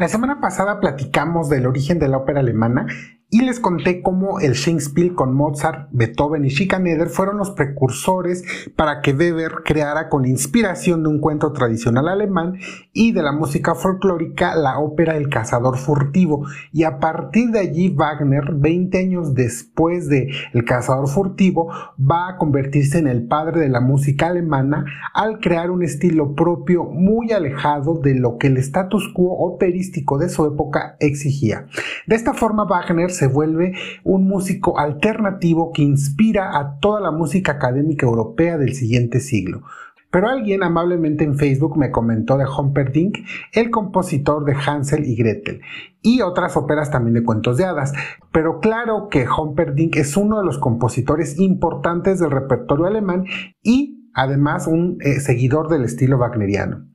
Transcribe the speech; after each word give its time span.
La 0.00 0.08
semana 0.08 0.40
pasada 0.40 0.80
platicamos 0.80 1.50
del 1.50 1.66
origen 1.66 1.98
de 1.98 2.08
la 2.08 2.16
ópera 2.16 2.40
alemana 2.40 2.86
y 3.30 3.42
les 3.42 3.60
conté 3.60 4.02
cómo 4.02 4.40
el 4.40 4.54
Shakespeare 4.54 5.14
con 5.14 5.34
Mozart, 5.34 5.88
Beethoven 5.92 6.44
y 6.44 6.50
Schikaneder 6.50 7.08
fueron 7.08 7.38
los 7.38 7.52
precursores 7.52 8.42
para 8.74 9.00
que 9.02 9.12
Weber 9.12 9.62
creara 9.64 10.08
con 10.08 10.26
inspiración 10.26 11.04
de 11.04 11.10
un 11.10 11.20
cuento 11.20 11.52
tradicional 11.52 12.08
alemán 12.08 12.58
y 12.92 13.12
de 13.12 13.22
la 13.22 13.30
música 13.30 13.76
folclórica 13.76 14.56
la 14.56 14.80
ópera 14.80 15.16
El 15.16 15.28
cazador 15.28 15.78
furtivo 15.78 16.44
y 16.72 16.82
a 16.82 16.98
partir 16.98 17.50
de 17.50 17.60
allí 17.60 17.88
Wagner 17.90 18.52
20 18.52 18.98
años 18.98 19.34
después 19.34 20.08
de 20.08 20.32
El 20.52 20.64
cazador 20.64 21.08
furtivo 21.08 21.70
va 21.98 22.30
a 22.30 22.36
convertirse 22.36 22.98
en 22.98 23.06
el 23.06 23.28
padre 23.28 23.60
de 23.60 23.68
la 23.68 23.80
música 23.80 24.26
alemana 24.26 24.84
al 25.14 25.38
crear 25.38 25.70
un 25.70 25.84
estilo 25.84 26.34
propio 26.34 26.84
muy 26.84 27.30
alejado 27.30 28.00
de 28.00 28.14
lo 28.16 28.38
que 28.38 28.48
el 28.48 28.56
status 28.56 29.08
quo 29.14 29.34
operístico 29.38 30.18
de 30.18 30.28
su 30.28 30.46
época 30.46 30.96
exigía. 30.98 31.66
De 32.08 32.16
esta 32.16 32.34
forma 32.34 32.64
Wagner 32.64 33.10
se 33.20 33.26
vuelve 33.26 33.74
un 34.02 34.26
músico 34.26 34.78
alternativo 34.78 35.72
que 35.74 35.82
inspira 35.82 36.58
a 36.58 36.78
toda 36.78 37.00
la 37.00 37.10
música 37.10 37.52
académica 37.52 38.06
europea 38.06 38.56
del 38.56 38.72
siguiente 38.72 39.20
siglo. 39.20 39.60
Pero 40.10 40.28
alguien 40.28 40.62
amablemente 40.62 41.22
en 41.22 41.36
Facebook 41.36 41.76
me 41.76 41.90
comentó 41.90 42.38
de 42.38 42.46
Humperdinck, 42.46 43.18
el 43.52 43.70
compositor 43.70 44.46
de 44.46 44.54
Hansel 44.54 45.04
y 45.04 45.16
Gretel, 45.16 45.60
y 46.00 46.22
otras 46.22 46.56
óperas 46.56 46.90
también 46.90 47.12
de 47.12 47.22
cuentos 47.22 47.58
de 47.58 47.66
hadas. 47.66 47.92
Pero 48.32 48.58
claro 48.58 49.08
que 49.10 49.26
Humperdinck 49.28 49.96
es 49.96 50.16
uno 50.16 50.38
de 50.38 50.46
los 50.46 50.58
compositores 50.58 51.38
importantes 51.38 52.20
del 52.20 52.30
repertorio 52.30 52.86
alemán 52.86 53.26
y 53.62 54.10
además 54.14 54.66
un 54.66 54.96
eh, 55.00 55.20
seguidor 55.20 55.68
del 55.68 55.84
estilo 55.84 56.16
wagneriano. 56.16 56.89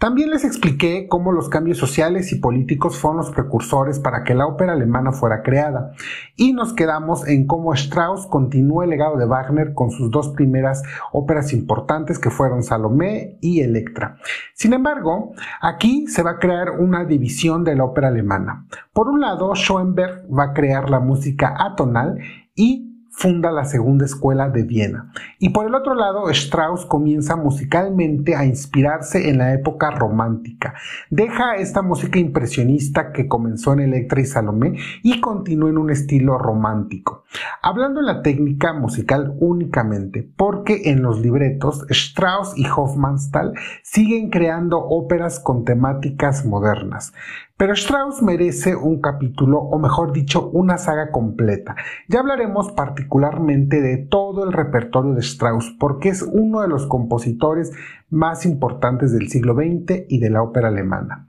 También 0.00 0.30
les 0.30 0.44
expliqué 0.44 1.08
cómo 1.08 1.30
los 1.30 1.50
cambios 1.50 1.76
sociales 1.76 2.32
y 2.32 2.36
políticos 2.36 2.96
fueron 2.96 3.18
los 3.18 3.30
precursores 3.32 3.98
para 4.00 4.24
que 4.24 4.34
la 4.34 4.46
ópera 4.46 4.72
alemana 4.72 5.12
fuera 5.12 5.42
creada, 5.42 5.92
y 6.36 6.54
nos 6.54 6.72
quedamos 6.72 7.28
en 7.28 7.46
cómo 7.46 7.74
Strauss 7.74 8.26
continuó 8.26 8.82
el 8.82 8.88
legado 8.88 9.18
de 9.18 9.26
Wagner 9.26 9.74
con 9.74 9.90
sus 9.90 10.10
dos 10.10 10.30
primeras 10.30 10.82
óperas 11.12 11.52
importantes 11.52 12.18
que 12.18 12.30
fueron 12.30 12.62
Salomé 12.62 13.36
y 13.42 13.60
Electra. 13.60 14.16
Sin 14.54 14.72
embargo, 14.72 15.34
aquí 15.60 16.06
se 16.06 16.22
va 16.22 16.30
a 16.30 16.38
crear 16.38 16.70
una 16.80 17.04
división 17.04 17.62
de 17.62 17.76
la 17.76 17.84
ópera 17.84 18.08
alemana. 18.08 18.66
Por 18.94 19.06
un 19.10 19.20
lado, 19.20 19.54
Schoenberg 19.54 20.26
va 20.32 20.44
a 20.44 20.52
crear 20.54 20.88
la 20.88 21.00
música 21.00 21.54
atonal 21.58 22.18
y 22.54 22.89
funda 23.20 23.50
la 23.50 23.66
segunda 23.66 24.06
escuela 24.06 24.48
de 24.48 24.62
Viena. 24.62 25.12
Y 25.38 25.50
por 25.50 25.66
el 25.66 25.74
otro 25.74 25.94
lado, 25.94 26.30
Strauss 26.30 26.86
comienza 26.86 27.36
musicalmente 27.36 28.34
a 28.34 28.46
inspirarse 28.46 29.28
en 29.28 29.36
la 29.36 29.52
época 29.52 29.90
romántica. 29.90 30.72
Deja 31.10 31.56
esta 31.56 31.82
música 31.82 32.18
impresionista 32.18 33.12
que 33.12 33.28
comenzó 33.28 33.74
en 33.74 33.80
Electra 33.80 34.22
y 34.22 34.24
Salomé 34.24 34.78
y 35.02 35.20
continúa 35.20 35.68
en 35.68 35.76
un 35.76 35.90
estilo 35.90 36.38
romántico. 36.38 37.24
Hablando 37.60 38.00
en 38.00 38.06
la 38.06 38.22
técnica 38.22 38.72
musical 38.72 39.34
únicamente, 39.38 40.26
porque 40.36 40.90
en 40.90 41.02
los 41.02 41.20
libretos 41.20 41.84
Strauss 41.90 42.56
y 42.56 42.66
Hofmannsthal 42.66 43.52
siguen 43.82 44.30
creando 44.30 44.78
óperas 44.78 45.40
con 45.40 45.66
temáticas 45.66 46.46
modernas. 46.46 47.12
Pero 47.60 47.74
Strauss 47.74 48.22
merece 48.22 48.74
un 48.74 49.02
capítulo, 49.02 49.58
o 49.58 49.78
mejor 49.78 50.14
dicho, 50.14 50.48
una 50.48 50.78
saga 50.78 51.10
completa. 51.10 51.76
Ya 52.08 52.20
hablaremos 52.20 52.72
particularmente 52.72 53.82
de 53.82 53.98
todo 53.98 54.46
el 54.46 54.54
repertorio 54.54 55.12
de 55.12 55.20
Strauss, 55.20 55.76
porque 55.78 56.08
es 56.08 56.22
uno 56.22 56.62
de 56.62 56.68
los 56.68 56.86
compositores 56.86 57.70
más 58.08 58.46
importantes 58.46 59.12
del 59.12 59.28
siglo 59.28 59.54
XX 59.56 60.06
y 60.08 60.20
de 60.20 60.30
la 60.30 60.42
ópera 60.42 60.68
alemana. 60.68 61.28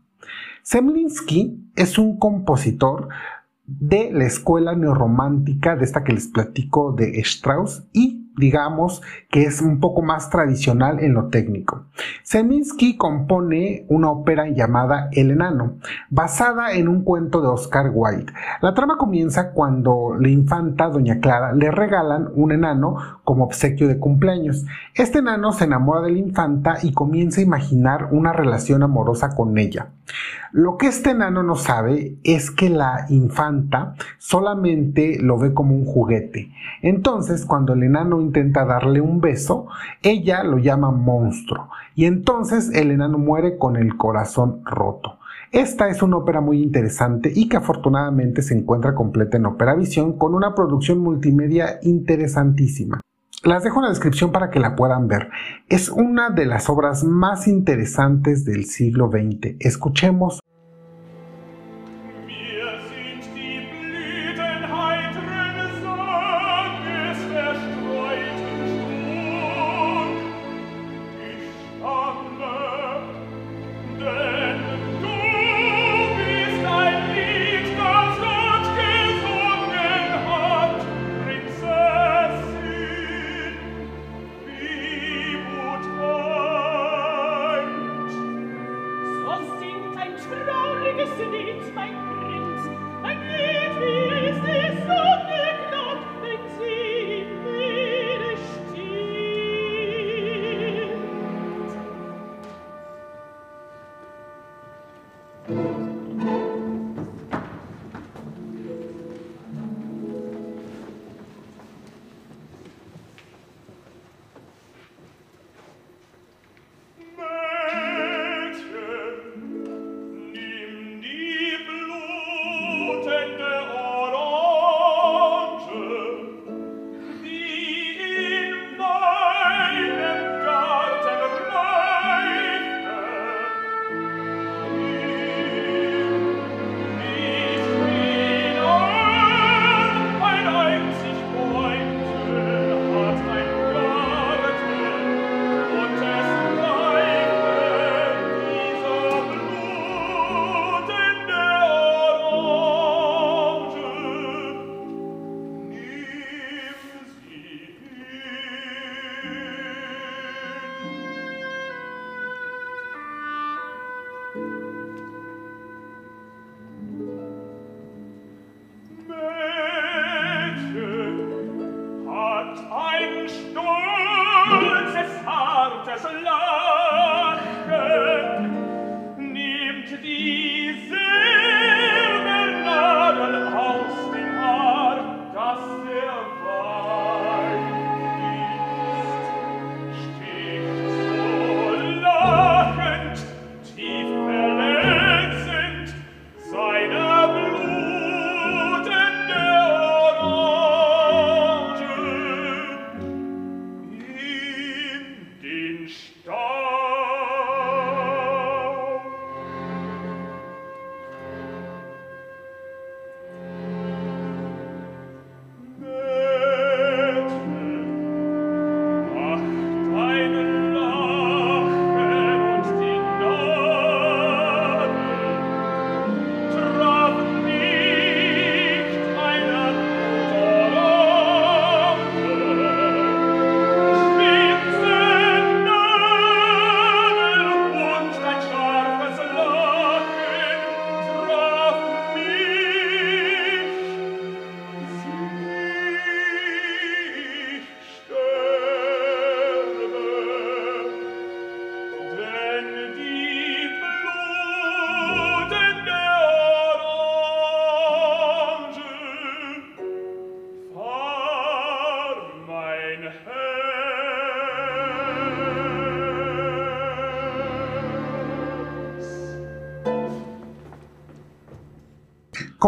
Semlinsky 0.63 1.69
es 1.75 1.97
un 1.97 2.17
compositor 2.17 3.09
de 3.65 4.09
la 4.13 4.23
escuela 4.23 4.73
neorromántica, 4.73 5.75
de 5.75 5.83
esta 5.83 6.05
que 6.05 6.13
les 6.13 6.29
platico 6.29 6.93
de 6.93 7.19
Strauss, 7.19 7.89
y 7.91 8.30
digamos 8.37 9.01
que 9.29 9.43
es 9.43 9.61
un 9.61 9.79
poco 9.79 10.01
más 10.01 10.29
tradicional 10.29 10.99
en 10.99 11.13
lo 11.13 11.27
técnico. 11.27 11.85
Seminsky 12.23 12.97
compone 12.97 13.85
una 13.89 14.09
ópera 14.09 14.47
llamada 14.49 15.09
El 15.11 15.31
Enano, 15.31 15.77
basada 16.09 16.73
en 16.73 16.87
un 16.87 17.03
cuento 17.03 17.41
de 17.41 17.47
Oscar 17.47 17.91
Wilde. 17.93 18.31
La 18.61 18.73
trama 18.73 18.97
comienza 18.97 19.51
cuando 19.51 20.15
la 20.19 20.29
infanta 20.29 20.89
Doña 20.89 21.19
Clara 21.19 21.53
le 21.53 21.71
regalan 21.71 22.29
un 22.33 22.51
enano 22.51 22.95
como 23.23 23.45
obsequio 23.45 23.87
de 23.87 23.99
cumpleaños. 23.99 24.65
Este 24.95 25.19
enano 25.19 25.51
se 25.51 25.65
enamora 25.65 26.01
de 26.01 26.11
la 26.11 26.19
infanta 26.19 26.77
y 26.81 26.93
comienza 26.93 27.41
a 27.41 27.43
imaginar 27.43 28.09
una 28.11 28.33
relación 28.33 28.83
amorosa 28.83 29.35
con 29.35 29.57
ella. 29.57 29.89
Lo 30.51 30.77
que 30.77 30.87
este 30.87 31.11
enano 31.11 31.43
no 31.43 31.55
sabe 31.55 32.17
es 32.23 32.51
que 32.51 32.69
la 32.69 33.05
infanta 33.09 33.95
solamente 34.17 35.17
lo 35.21 35.37
ve 35.37 35.53
como 35.53 35.75
un 35.75 35.85
juguete. 35.85 36.51
Entonces, 36.81 37.45
cuando 37.45 37.73
el 37.73 37.83
enano 37.83 38.20
intenta 38.21 38.65
darle 38.65 39.01
un 39.01 39.19
beso, 39.19 39.67
ella 40.01 40.43
lo 40.43 40.57
llama 40.57 40.91
monstruo 40.91 41.69
y 41.95 42.05
entonces 42.05 42.71
el 42.73 42.91
enano 42.91 43.17
muere 43.17 43.57
con 43.57 43.75
el 43.75 43.97
corazón 43.97 44.61
roto. 44.65 45.19
Esta 45.51 45.89
es 45.89 46.01
una 46.01 46.17
ópera 46.17 46.39
muy 46.39 46.63
interesante 46.63 47.31
y 47.35 47.49
que 47.49 47.57
afortunadamente 47.57 48.41
se 48.41 48.57
encuentra 48.57 48.95
completa 48.95 49.35
en 49.35 49.45
Opera 49.45 49.75
Visión 49.75 50.17
con 50.17 50.33
una 50.33 50.55
producción 50.55 50.99
multimedia 50.99 51.79
interesantísima. 51.81 53.01
Las 53.43 53.63
dejo 53.63 53.79
en 53.79 53.83
la 53.83 53.89
descripción 53.89 54.31
para 54.31 54.49
que 54.49 54.59
la 54.59 54.75
puedan 54.75 55.07
ver. 55.07 55.29
Es 55.67 55.89
una 55.89 56.29
de 56.29 56.45
las 56.45 56.69
obras 56.69 57.03
más 57.03 57.47
interesantes 57.47 58.45
del 58.45 58.65
siglo 58.65 59.09
XX. 59.09 59.55
Escuchemos 59.59 60.41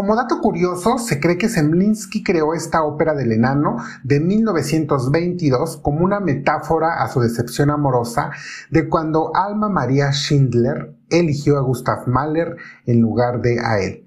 Como 0.04 0.16
dato 0.16 0.42
curioso, 0.42 0.98
se 0.98 1.18
cree 1.18 1.38
que 1.38 1.48
Zemlinsky 1.48 2.22
creó 2.22 2.52
esta 2.52 2.84
ópera 2.84 3.14
del 3.14 3.32
enano 3.32 3.78
de 4.02 4.20
1922 4.20 5.78
como 5.78 6.04
una 6.04 6.20
metáfora 6.20 7.02
a 7.02 7.08
su 7.08 7.20
decepción 7.20 7.70
amorosa 7.70 8.30
de 8.68 8.86
cuando 8.90 9.34
Alma 9.34 9.70
María 9.70 10.12
Schindler 10.12 10.94
eligió 11.08 11.56
a 11.56 11.62
Gustav 11.62 12.06
Mahler 12.06 12.56
en 12.84 13.00
lugar 13.00 13.40
de 13.40 13.60
a 13.60 13.80
él. 13.80 14.03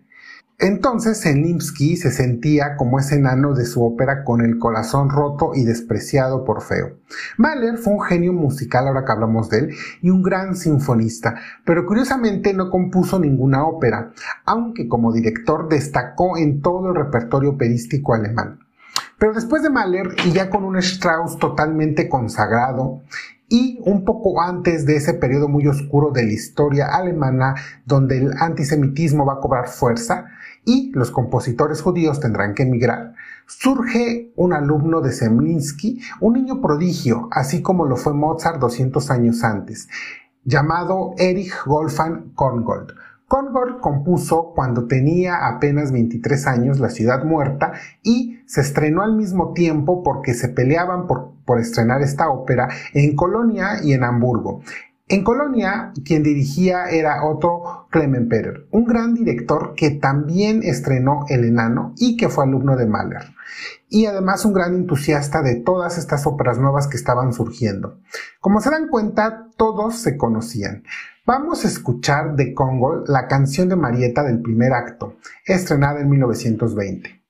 Entonces 0.59 1.21
Zemlinsky 1.21 1.97
se 1.97 2.09
sentía 2.09 2.77
como 2.77 2.97
ese 2.97 3.15
enano 3.15 3.53
de 3.53 3.67
su 3.67 3.85
ópera 3.85 4.23
con 4.23 4.41
el 4.41 4.57
corazón 4.57 5.11
roto 5.11 5.51
y 5.53 5.63
despreciado 5.63 6.43
por 6.43 6.63
feo. 6.63 6.97
Mahler 7.37 7.77
fue 7.77 7.93
un 7.93 8.01
genio 8.01 8.33
musical, 8.33 8.87
ahora 8.87 9.05
que 9.05 9.11
hablamos 9.11 9.51
de 9.51 9.59
él, 9.59 9.75
y 10.01 10.09
un 10.09 10.23
gran 10.23 10.55
sinfonista, 10.55 11.35
pero 11.63 11.85
curiosamente 11.85 12.55
no 12.55 12.71
compuso 12.71 13.19
ninguna 13.19 13.65
ópera, 13.65 14.13
aunque 14.45 14.87
como 14.87 15.13
director 15.13 15.69
destacó 15.69 16.37
en 16.37 16.63
todo 16.63 16.89
el 16.89 16.95
repertorio 16.95 17.51
operístico 17.51 18.15
alemán. 18.15 18.57
Pero 19.19 19.33
después 19.33 19.61
de 19.61 19.69
Mahler, 19.69 20.15
y 20.25 20.31
ya 20.31 20.49
con 20.49 20.63
un 20.63 20.77
Strauss 20.77 21.37
totalmente 21.37 22.09
consagrado, 22.09 23.03
y 23.49 23.79
un 23.85 24.03
poco 24.03 24.41
antes 24.41 24.85
de 24.85 24.97
ese 24.97 25.13
periodo 25.13 25.47
muy 25.47 25.67
oscuro 25.67 26.11
de 26.11 26.23
la 26.23 26.33
historia 26.33 26.87
alemana 26.95 27.55
donde 27.85 28.17
el 28.17 28.33
antisemitismo 28.37 29.25
va 29.25 29.33
a 29.33 29.39
cobrar 29.39 29.67
fuerza 29.69 30.25
y 30.65 30.91
los 30.93 31.11
compositores 31.11 31.81
judíos 31.81 32.19
tendrán 32.19 32.53
que 32.53 32.63
emigrar, 32.63 33.13
surge 33.45 34.33
un 34.35 34.51
alumno 34.51 34.99
de 34.99 35.13
Zemlinsky, 35.13 36.01
un 36.19 36.33
niño 36.33 36.61
prodigio, 36.61 37.29
así 37.31 37.61
como 37.61 37.85
lo 37.85 37.95
fue 37.95 38.13
Mozart 38.13 38.59
200 38.59 39.09
años 39.09 39.45
antes, 39.45 39.87
llamado 40.43 41.13
Erich 41.17 41.53
Wolfgang 41.65 42.33
Korngold. 42.33 42.91
Korngold 43.29 43.79
compuso 43.79 44.53
cuando 44.55 44.87
tenía 44.87 45.47
apenas 45.47 45.91
23 45.91 46.47
años 46.47 46.79
La 46.79 46.89
ciudad 46.89 47.25
muerta 47.25 47.73
y 48.01 48.39
se 48.45 48.61
estrenó 48.61 49.03
al 49.03 49.15
mismo 49.15 49.51
tiempo 49.51 50.01
porque 50.01 50.33
se 50.33 50.47
peleaban 50.47 51.07
por, 51.07 51.33
por 51.47 51.59
estrenar 51.59 52.03
esta 52.03 52.29
ópera 52.29 52.67
en 52.93 53.15
Colonia 53.15 53.79
y 53.81 53.93
en 53.93 54.03
Hamburgo. 54.03 54.61
En 55.09 55.23
Colonia, 55.23 55.93
quien 56.03 56.21
dirigía 56.21 56.89
era 56.89 57.23
Otto 57.23 57.87
Klemmenperer, 57.89 58.67
un 58.71 58.83
gran 58.83 59.13
director 59.13 59.73
que 59.73 59.91
también 59.91 60.63
estrenó 60.63 61.23
El 61.29 61.45
Enano 61.45 61.93
y 61.97 62.17
que 62.17 62.27
fue 62.27 62.43
alumno 62.43 62.75
de 62.75 62.87
Mahler. 62.87 63.33
Y 63.87 64.05
además 64.05 64.43
un 64.43 64.51
gran 64.51 64.75
entusiasta 64.75 65.41
de 65.41 65.55
todas 65.55 65.97
estas 65.97 66.27
óperas 66.27 66.59
nuevas 66.59 66.87
que 66.87 66.97
estaban 66.97 67.31
surgiendo. 67.31 68.01
Como 68.41 68.59
se 68.59 68.69
dan 68.69 68.89
cuenta, 68.89 69.47
todos 69.55 69.95
se 69.95 70.17
conocían. 70.17 70.83
Vamos 71.25 71.63
a 71.63 71.69
escuchar 71.69 72.35
de 72.35 72.53
Congo 72.53 73.05
la 73.07 73.27
canción 73.27 73.69
de 73.69 73.77
Marieta 73.77 74.23
del 74.23 74.41
primer 74.41 74.73
acto, 74.73 75.15
estrenada 75.45 76.01
en 76.01 76.09
1920. 76.09 77.26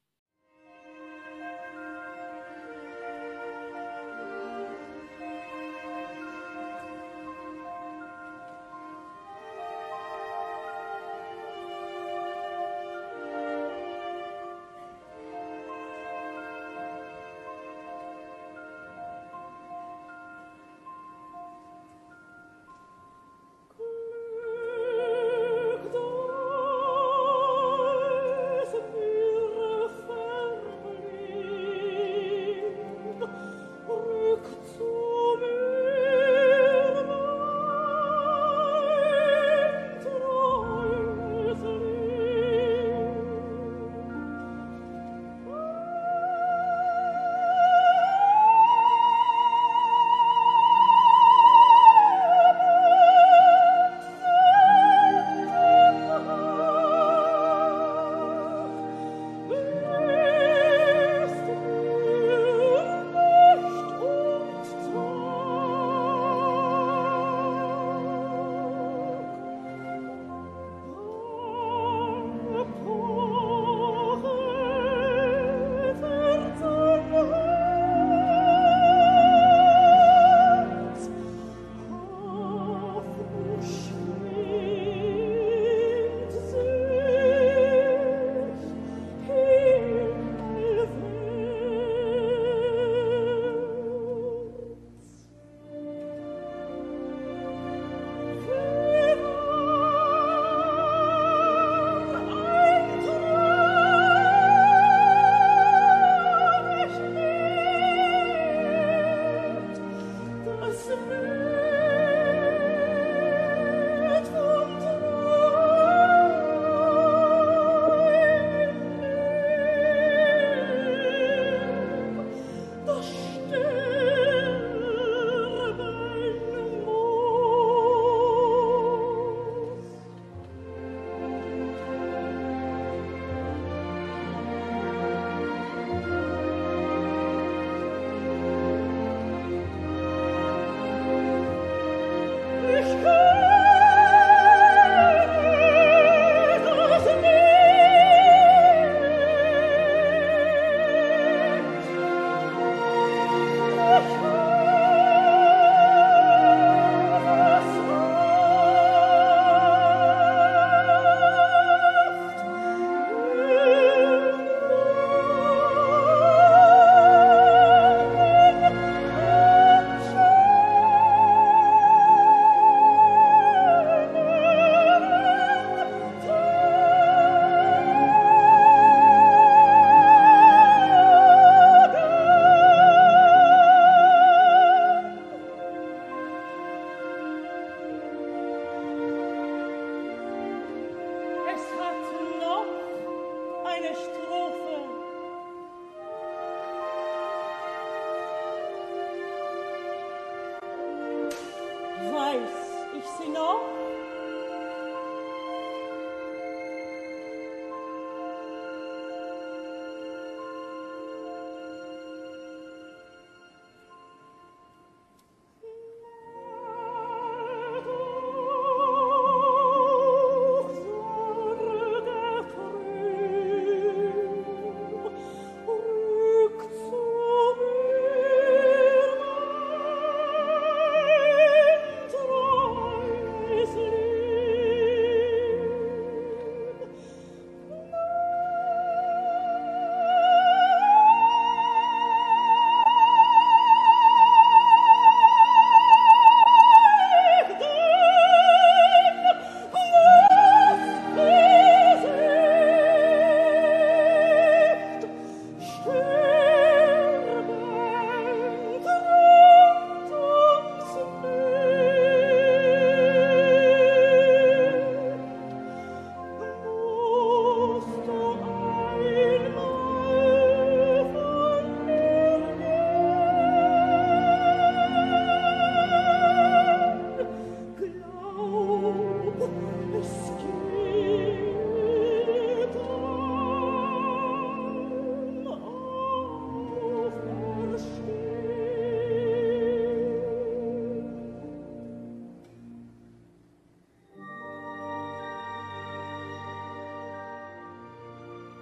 Christus. 193.88 194.27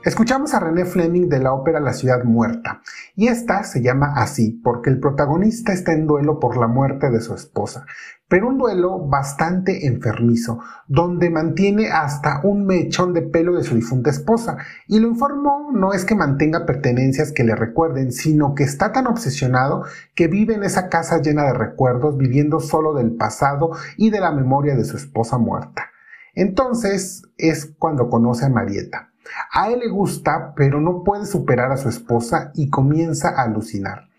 Escuchamos 0.05 0.53
a 0.53 0.59
René 0.59 0.85
Fleming 0.85 1.29
de 1.29 1.39
la 1.39 1.51
ópera 1.51 1.79
La 1.79 1.91
ciudad 1.91 2.23
muerta, 2.23 2.83
y 3.15 3.25
esta 3.27 3.63
se 3.63 3.81
llama 3.81 4.13
así 4.17 4.51
porque 4.63 4.91
el 4.91 4.99
protagonista 4.99 5.73
está 5.73 5.93
en 5.93 6.05
duelo 6.05 6.39
por 6.39 6.57
la 6.57 6.67
muerte 6.67 7.09
de 7.09 7.21
su 7.21 7.33
esposa, 7.33 7.87
pero 8.27 8.49
un 8.49 8.59
duelo 8.59 8.99
bastante 8.99 9.87
enfermizo, 9.87 10.59
donde 10.87 11.31
mantiene 11.31 11.89
hasta 11.89 12.41
un 12.43 12.67
mechón 12.67 13.15
de 13.15 13.23
pelo 13.23 13.55
de 13.55 13.63
su 13.63 13.73
difunta 13.73 14.11
esposa, 14.11 14.57
y 14.87 14.99
lo 14.99 15.07
informó 15.07 15.71
no 15.73 15.91
es 15.91 16.05
que 16.05 16.13
mantenga 16.13 16.67
pertenencias 16.67 17.31
que 17.31 17.43
le 17.43 17.55
recuerden, 17.55 18.11
sino 18.11 18.53
que 18.53 18.63
está 18.63 18.91
tan 18.91 19.07
obsesionado 19.07 19.85
que 20.13 20.27
vive 20.27 20.53
en 20.53 20.63
esa 20.63 20.87
casa 20.87 21.19
llena 21.19 21.45
de 21.45 21.53
recuerdos, 21.53 22.15
viviendo 22.15 22.59
solo 22.59 22.93
del 22.93 23.15
pasado 23.15 23.71
y 23.97 24.11
de 24.11 24.19
la 24.19 24.31
memoria 24.31 24.75
de 24.75 24.85
su 24.85 24.97
esposa 24.97 25.39
muerta. 25.39 25.89
Entonces 26.35 27.23
es 27.37 27.73
cuando 27.79 28.07
conoce 28.07 28.45
a 28.45 28.49
Marieta 28.49 29.09
a 29.51 29.69
él 29.69 29.79
le 29.79 29.89
gusta, 29.89 30.53
pero 30.55 30.81
no 30.81 31.03
puede 31.03 31.25
superar 31.25 31.71
a 31.71 31.77
su 31.77 31.89
esposa 31.89 32.51
y 32.53 32.69
comienza 32.69 33.29
a 33.29 33.43
alucinar. 33.43 34.09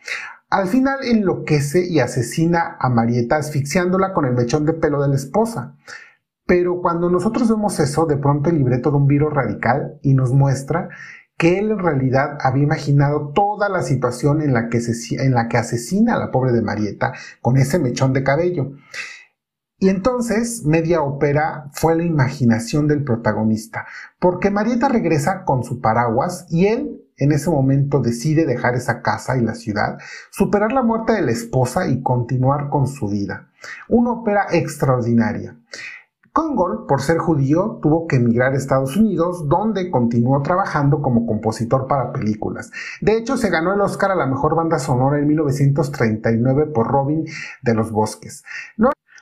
Al 0.48 0.68
final 0.68 0.98
enloquece 1.04 1.86
y 1.88 2.00
asesina 2.00 2.76
a 2.78 2.88
Marieta 2.88 3.36
asfixiándola 3.36 4.12
con 4.12 4.24
el 4.26 4.34
mechón 4.34 4.64
de 4.64 4.74
pelo 4.74 5.02
de 5.02 5.08
la 5.08 5.16
esposa. 5.16 5.74
Pero 6.46 6.80
cuando 6.80 7.10
nosotros 7.10 7.48
vemos 7.48 7.80
eso, 7.80 8.06
de 8.06 8.16
pronto 8.16 8.50
el 8.50 8.58
libreto 8.58 8.90
de 8.90 8.96
un 8.96 9.08
virus 9.08 9.34
radical 9.34 9.98
y 10.02 10.14
nos 10.14 10.32
muestra 10.32 10.88
que 11.36 11.58
él 11.58 11.72
en 11.72 11.78
realidad 11.80 12.38
había 12.40 12.62
imaginado 12.62 13.32
toda 13.34 13.68
la 13.68 13.82
situación 13.82 14.40
en 14.40 14.54
la 14.54 14.68
que, 14.68 14.80
en 15.18 15.34
la 15.34 15.48
que 15.48 15.58
asesina 15.58 16.14
a 16.14 16.18
la 16.18 16.30
pobre 16.30 16.52
de 16.52 16.62
Marieta 16.62 17.12
con 17.42 17.56
ese 17.56 17.78
mechón 17.78 18.12
de 18.12 18.22
cabello. 18.22 18.72
Y 19.78 19.90
entonces 19.90 20.64
media 20.64 21.02
ópera 21.02 21.68
fue 21.72 21.96
la 21.96 22.04
imaginación 22.04 22.88
del 22.88 23.04
protagonista, 23.04 23.86
porque 24.18 24.50
Marieta 24.50 24.88
regresa 24.88 25.44
con 25.44 25.64
su 25.64 25.80
paraguas 25.80 26.46
y 26.48 26.66
él 26.66 27.02
en 27.18 27.32
ese 27.32 27.50
momento 27.50 28.00
decide 28.00 28.46
dejar 28.46 28.74
esa 28.74 29.02
casa 29.02 29.36
y 29.36 29.42
la 29.42 29.54
ciudad, 29.54 29.98
superar 30.30 30.72
la 30.72 30.82
muerte 30.82 31.12
de 31.12 31.22
la 31.22 31.32
esposa 31.32 31.88
y 31.88 32.02
continuar 32.02 32.68
con 32.68 32.86
su 32.86 33.08
vida. 33.08 33.48
Una 33.88 34.12
ópera 34.12 34.46
extraordinaria. 34.50 35.56
Kongol, 36.32 36.84
por 36.86 37.00
ser 37.00 37.16
judío, 37.16 37.78
tuvo 37.80 38.06
que 38.06 38.16
emigrar 38.16 38.52
a 38.52 38.56
Estados 38.56 38.94
Unidos, 38.98 39.48
donde 39.48 39.90
continuó 39.90 40.42
trabajando 40.42 41.00
como 41.00 41.24
compositor 41.24 41.86
para 41.86 42.12
películas. 42.12 42.70
De 43.00 43.16
hecho, 43.16 43.38
se 43.38 43.48
ganó 43.48 43.72
el 43.72 43.80
Oscar 43.80 44.10
a 44.10 44.14
la 44.14 44.26
mejor 44.26 44.54
banda 44.54 44.78
sonora 44.78 45.18
en 45.18 45.26
1939 45.26 46.66
por 46.66 46.88
Robin 46.88 47.24
de 47.62 47.74
los 47.74 47.90
Bosques. 47.90 48.44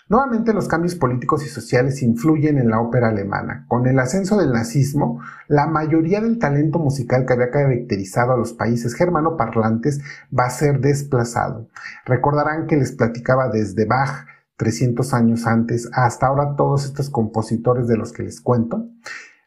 Nuevamente 0.08 0.52
los 0.52 0.68
cambios 0.68 0.94
políticos 0.94 1.44
y 1.46 1.48
sociales 1.48 2.02
influyen 2.02 2.58
en 2.58 2.68
la 2.68 2.80
ópera 2.80 3.08
alemana. 3.08 3.64
Con 3.68 3.86
el 3.86 3.98
ascenso 3.98 4.36
del 4.36 4.52
nazismo, 4.52 5.20
la 5.48 5.66
mayoría 5.66 6.20
del 6.20 6.38
talento 6.38 6.78
musical 6.78 7.24
que 7.24 7.32
había 7.32 7.50
caracterizado 7.50 8.32
a 8.32 8.36
los 8.36 8.52
países 8.52 8.94
germanoparlantes 8.94 10.00
va 10.36 10.44
a 10.44 10.50
ser 10.50 10.80
desplazado. 10.80 11.68
Recordarán 12.04 12.66
que 12.66 12.76
les 12.76 12.92
platicaba 12.92 13.48
desde 13.48 13.86
Bach 13.86 14.26
300 14.56 15.14
años 15.14 15.46
antes 15.46 15.88
hasta 15.92 16.26
ahora 16.26 16.54
todos 16.54 16.84
estos 16.84 17.10
compositores 17.10 17.88
de 17.88 17.96
los 17.96 18.12
que 18.12 18.22
les 18.22 18.40
cuento 18.40 18.86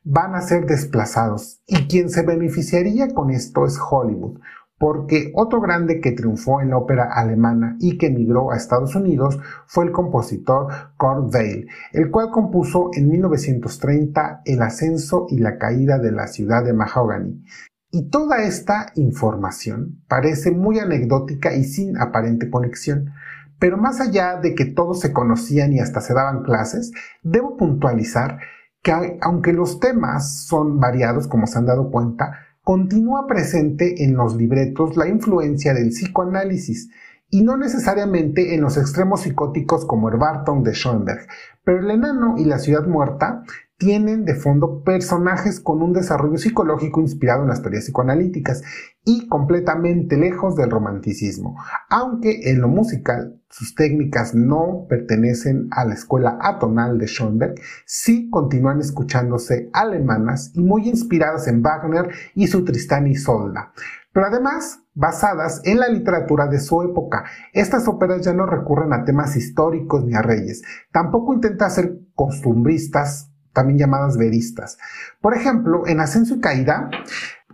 van 0.09 0.35
a 0.35 0.41
ser 0.41 0.65
desplazados 0.65 1.61
y 1.67 1.87
quien 1.87 2.09
se 2.09 2.21
beneficiaría 2.21 3.13
con 3.13 3.29
esto 3.29 3.65
es 3.65 3.77
Hollywood, 3.77 4.39
porque 4.77 5.31
otro 5.33 5.59
grande 5.59 5.99
que 5.99 6.11
triunfó 6.11 6.61
en 6.61 6.69
la 6.69 6.77
ópera 6.77 7.09
alemana 7.11 7.75
y 7.79 7.97
que 7.97 8.07
emigró 8.07 8.51
a 8.51 8.57
Estados 8.57 8.95
Unidos 8.95 9.39
fue 9.65 9.85
el 9.85 9.91
compositor 9.91 10.67
Kurt 10.97 11.33
Weill, 11.33 11.67
el 11.93 12.11
cual 12.11 12.29
compuso 12.29 12.91
en 12.93 13.09
1930 13.09 14.41
El 14.45 14.61
ascenso 14.61 15.25
y 15.29 15.39
la 15.39 15.57
caída 15.57 15.97
de 15.97 16.11
la 16.11 16.27
ciudad 16.27 16.63
de 16.63 16.73
Mahogany. 16.73 17.43
Y 17.89 18.09
toda 18.09 18.43
esta 18.43 18.91
información 18.95 20.03
parece 20.07 20.51
muy 20.51 20.77
anecdótica 20.77 21.55
y 21.55 21.63
sin 21.63 21.97
aparente 21.97 22.49
conexión, 22.49 23.13
pero 23.59 23.77
más 23.77 23.99
allá 23.99 24.35
de 24.35 24.53
que 24.53 24.65
todos 24.65 24.99
se 24.99 25.13
conocían 25.13 25.73
y 25.73 25.79
hasta 25.79 26.01
se 26.01 26.13
daban 26.13 26.43
clases, 26.43 26.91
debo 27.23 27.57
puntualizar 27.57 28.39
que 28.83 29.17
aunque 29.21 29.53
los 29.53 29.79
temas 29.79 30.45
son 30.45 30.79
variados 30.79 31.27
como 31.27 31.47
se 31.47 31.57
han 31.57 31.65
dado 31.65 31.89
cuenta, 31.89 32.46
continúa 32.67 33.27
presente 33.27 34.03
en 34.03 34.17
los 34.17 34.35
libretos 34.35 34.97
la 34.97 35.07
influencia 35.07 35.73
del 35.73 35.87
psicoanálisis 35.87 36.89
y 37.29 37.41
no 37.41 37.55
necesariamente 37.55 38.55
en 38.55 38.59
los 38.59 38.75
extremos 38.75 39.21
psicóticos 39.21 39.85
como 39.85 40.09
el 40.09 40.17
Barton 40.17 40.63
de 40.63 40.73
Schoenberg, 40.73 41.27
pero 41.63 41.79
el 41.79 41.89
enano 41.89 42.35
y 42.37 42.43
la 42.43 42.59
ciudad 42.59 42.85
muerta 42.85 43.43
tienen 43.77 44.25
de 44.25 44.33
fondo 44.33 44.83
personajes 44.83 45.59
con 45.59 45.83
un 45.83 45.93
desarrollo 45.93 46.37
psicológico 46.37 46.99
inspirado 46.99 47.43
en 47.43 47.49
las 47.49 47.61
teorías 47.61 47.85
psicoanalíticas 47.85 48.63
y 49.05 49.27
completamente 49.27 50.17
lejos 50.17 50.55
del 50.55 50.71
romanticismo, 50.71 51.55
aunque 51.89 52.49
en 52.49 52.59
lo 52.59 52.67
musical 52.67 53.39
sus 53.49 53.75
técnicas 53.75 54.33
no 54.33 54.87
pertenecen 54.89 55.67
a 55.71 55.85
la 55.85 55.93
escuela 55.93 56.37
atonal 56.41 56.97
de 56.97 57.05
Schoenberg, 57.05 57.55
sí 57.85 58.29
continúan 58.31 58.81
escuchándose 58.81 59.69
alemanas 59.73 60.51
y 60.55 60.63
muy 60.63 60.89
inspiradas 60.89 61.47
en 61.47 61.61
Wagner 61.61 62.09
y 62.33 62.47
su 62.47 62.65
Tristán 62.65 63.07
y 63.07 63.15
Solda, 63.15 63.73
pero 64.11 64.25
además 64.25 64.81
basadas 64.95 65.61
en 65.63 65.79
la 65.79 65.87
literatura 65.87 66.47
de 66.47 66.59
su 66.59 66.81
época. 66.81 67.25
Estas 67.53 67.87
óperas 67.87 68.25
ya 68.25 68.33
no 68.33 68.47
recurren 68.47 68.91
a 68.91 69.05
temas 69.05 69.35
históricos 69.35 70.03
ni 70.03 70.15
a 70.15 70.23
reyes, 70.23 70.63
tampoco 70.91 71.35
intenta 71.35 71.69
ser 71.69 71.99
costumbristas 72.15 73.31
también 73.57 73.79
llamadas 73.79 74.17
veristas. 74.17 74.77
Por 75.19 75.33
ejemplo, 75.33 75.87
en 75.87 75.99
Ascenso 75.99 76.35
y 76.35 76.39
Caída, 76.39 76.91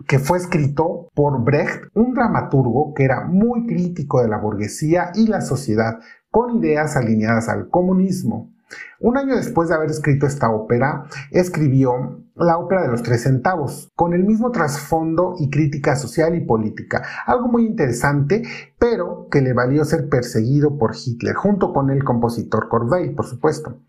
que 0.06 0.20
fue 0.20 0.38
escrito 0.38 1.08
por 1.16 1.42
Brecht, 1.46 1.86
un 1.94 2.14
dramaturgo 2.14 2.94
que 2.94 3.06
era 3.06 3.24
muy 3.24 3.66
crítico 3.66 4.22
de 4.22 4.28
la 4.28 4.38
burguesía 4.38 5.14
y 5.16 5.28
la 5.28 5.40
sociedad, 5.40 6.00
con 6.30 6.58
ideas 6.58 6.98
alineadas 6.98 7.48
al 7.48 7.70
comunismo. 7.70 8.52
Un 9.00 9.18
año 9.18 9.38
después 9.38 9.70
de 9.70 9.76
haber 9.76 9.92
escrito 9.92 10.26
esta 10.26 10.50
ópera, 10.50 11.06
escribió 11.32 12.20
la 12.36 12.58
ópera 12.58 12.82
de 12.82 12.90
los 12.90 13.02
tres 13.02 13.24
centavos, 13.24 13.90
con 13.96 14.14
el 14.14 14.26
mismo 14.26 14.52
trasfondo 14.52 15.36
y 15.40 15.50
crítica 15.50 15.96
social 15.96 16.36
y 16.36 16.42
política, 16.42 17.02
algo 17.26 17.48
muy 17.48 17.66
interesante, 17.66 18.44
pero 18.78 19.30
que 19.32 19.40
le 19.40 19.54
valió 19.54 19.86
ser 19.86 20.10
perseguido 20.10 20.78
por 20.78 20.96
Hitler, 20.96 21.36
junto 21.36 21.72
con 21.72 21.92
el 21.92 22.04
compositor 22.04 22.68
Corday, 22.68 23.16
por 23.16 23.26
supuesto. 23.26 23.80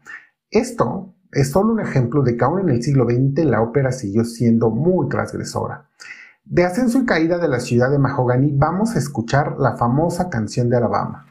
Esto 0.51 1.15
es 1.35 1.51
solo 1.51 1.73
un 1.73 1.81
ejemplo 1.81 2.23
de 2.23 2.37
que 2.37 2.45
aún 2.45 2.61
en 2.61 2.71
el 2.71 2.83
siglo 2.83 3.05
XX 3.05 3.45
la 3.45 3.61
ópera 3.61 3.93
siguió 3.93 4.25
siendo 4.25 4.71
muy 4.71 5.09
transgresora. 5.09 5.87
De 6.45 6.65
ascenso 6.65 6.99
y 6.99 7.07
caída 7.07 7.39
de 7.39 7.49
la 7.49 7.61
ciudad 7.61 7.91
de 7.91 7.99
Mahogany 7.99 8.53
vamos 8.55 8.95
a 8.95 8.99
escuchar 8.99 9.57
la 9.59 9.77
famosa 9.77 10.29
canción 10.31 10.69
de 10.69 10.77
Alabama. 10.77 11.27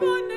one. 0.00 0.27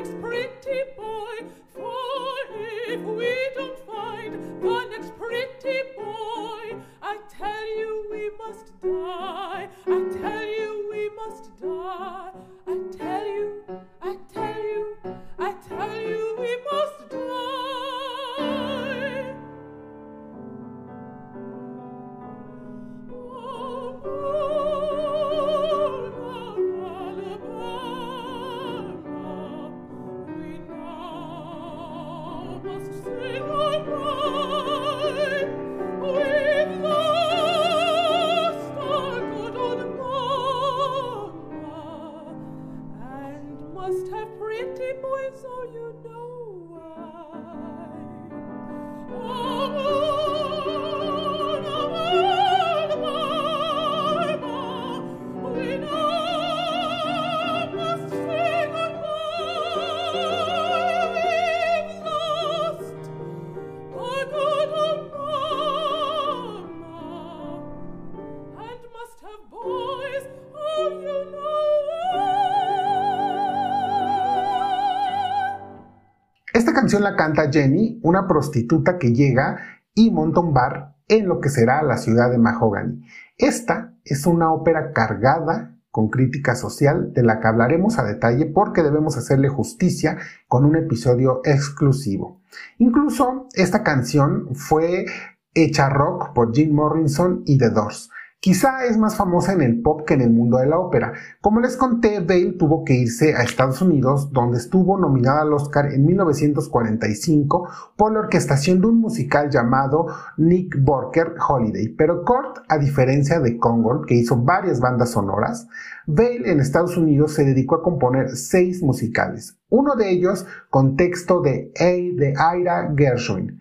Esta 76.71 76.79
canción 76.79 77.03
la 77.03 77.17
canta 77.17 77.51
Jenny, 77.51 77.99
una 78.01 78.29
prostituta 78.29 78.97
que 78.97 79.11
llega 79.11 79.59
y 79.93 80.09
monta 80.09 80.39
un 80.39 80.53
bar 80.53 80.95
en 81.09 81.27
lo 81.27 81.41
que 81.41 81.49
será 81.49 81.83
la 81.83 81.97
ciudad 81.97 82.31
de 82.31 82.37
Mahogany. 82.37 83.05
Esta 83.37 83.93
es 84.05 84.25
una 84.25 84.53
ópera 84.53 84.93
cargada 84.93 85.75
con 85.89 86.07
crítica 86.07 86.55
social 86.55 87.11
de 87.11 87.23
la 87.23 87.41
que 87.41 87.47
hablaremos 87.49 87.99
a 87.99 88.05
detalle 88.05 88.45
porque 88.45 88.83
debemos 88.83 89.17
hacerle 89.17 89.49
justicia 89.49 90.17
con 90.47 90.63
un 90.63 90.77
episodio 90.77 91.41
exclusivo. 91.43 92.39
Incluso 92.77 93.49
esta 93.53 93.83
canción 93.83 94.55
fue 94.55 95.07
hecha 95.53 95.89
rock 95.89 96.31
por 96.33 96.53
Jim 96.53 96.73
Morrison 96.73 97.43
y 97.45 97.57
The 97.57 97.71
Doors. 97.71 98.11
Quizá 98.43 98.85
es 98.85 98.97
más 98.97 99.17
famosa 99.17 99.53
en 99.53 99.61
el 99.61 99.83
pop 99.83 100.01
que 100.03 100.15
en 100.15 100.21
el 100.21 100.31
mundo 100.31 100.57
de 100.57 100.65
la 100.65 100.79
ópera. 100.79 101.13
Como 101.41 101.59
les 101.59 101.77
conté, 101.77 102.21
Bale 102.21 102.53
tuvo 102.53 102.83
que 102.83 102.95
irse 102.95 103.35
a 103.35 103.43
Estados 103.43 103.83
Unidos, 103.83 104.31
donde 104.31 104.57
estuvo 104.57 104.97
nominada 104.97 105.43
al 105.43 105.53
Oscar 105.53 105.93
en 105.93 106.07
1945 106.07 107.69
por 107.95 108.11
la 108.11 108.21
orquestación 108.21 108.81
de 108.81 108.87
un 108.87 108.99
musical 108.99 109.51
llamado 109.51 110.07
Nick 110.37 110.75
Borker 110.81 111.35
Holiday. 111.47 111.89
Pero 111.89 112.25
Kurt, 112.25 112.65
a 112.67 112.79
diferencia 112.79 113.39
de 113.39 113.59
Congold, 113.59 114.07
que 114.07 114.15
hizo 114.15 114.35
varias 114.37 114.79
bandas 114.79 115.11
sonoras, 115.11 115.67
Bale 116.07 116.51
en 116.51 116.61
Estados 116.61 116.97
Unidos 116.97 117.33
se 117.33 117.45
dedicó 117.45 117.75
a 117.75 117.83
componer 117.83 118.29
seis 118.29 118.81
musicales, 118.81 119.59
uno 119.69 119.95
de 119.95 120.09
ellos 120.09 120.47
con 120.71 120.95
texto 120.95 121.41
de 121.41 121.71
A. 121.79 121.83
de 121.83 122.33
Ira 122.57 122.91
Gershwin. 122.97 123.59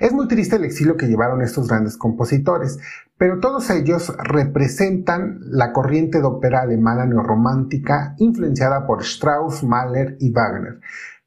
Es 0.00 0.12
muy 0.12 0.26
triste 0.26 0.56
el 0.56 0.64
exilio 0.64 0.96
que 0.96 1.06
llevaron 1.06 1.40
estos 1.42 1.68
grandes 1.68 1.96
compositores, 1.96 2.78
pero 3.16 3.38
todos 3.38 3.70
ellos 3.70 4.12
representan 4.18 5.38
la 5.44 5.72
corriente 5.72 6.18
de 6.18 6.24
ópera 6.24 6.62
alemana 6.62 7.06
neorromántica 7.06 8.14
influenciada 8.18 8.86
por 8.86 9.02
Strauss, 9.02 9.62
Mahler 9.62 10.16
y 10.18 10.32
Wagner. 10.32 10.80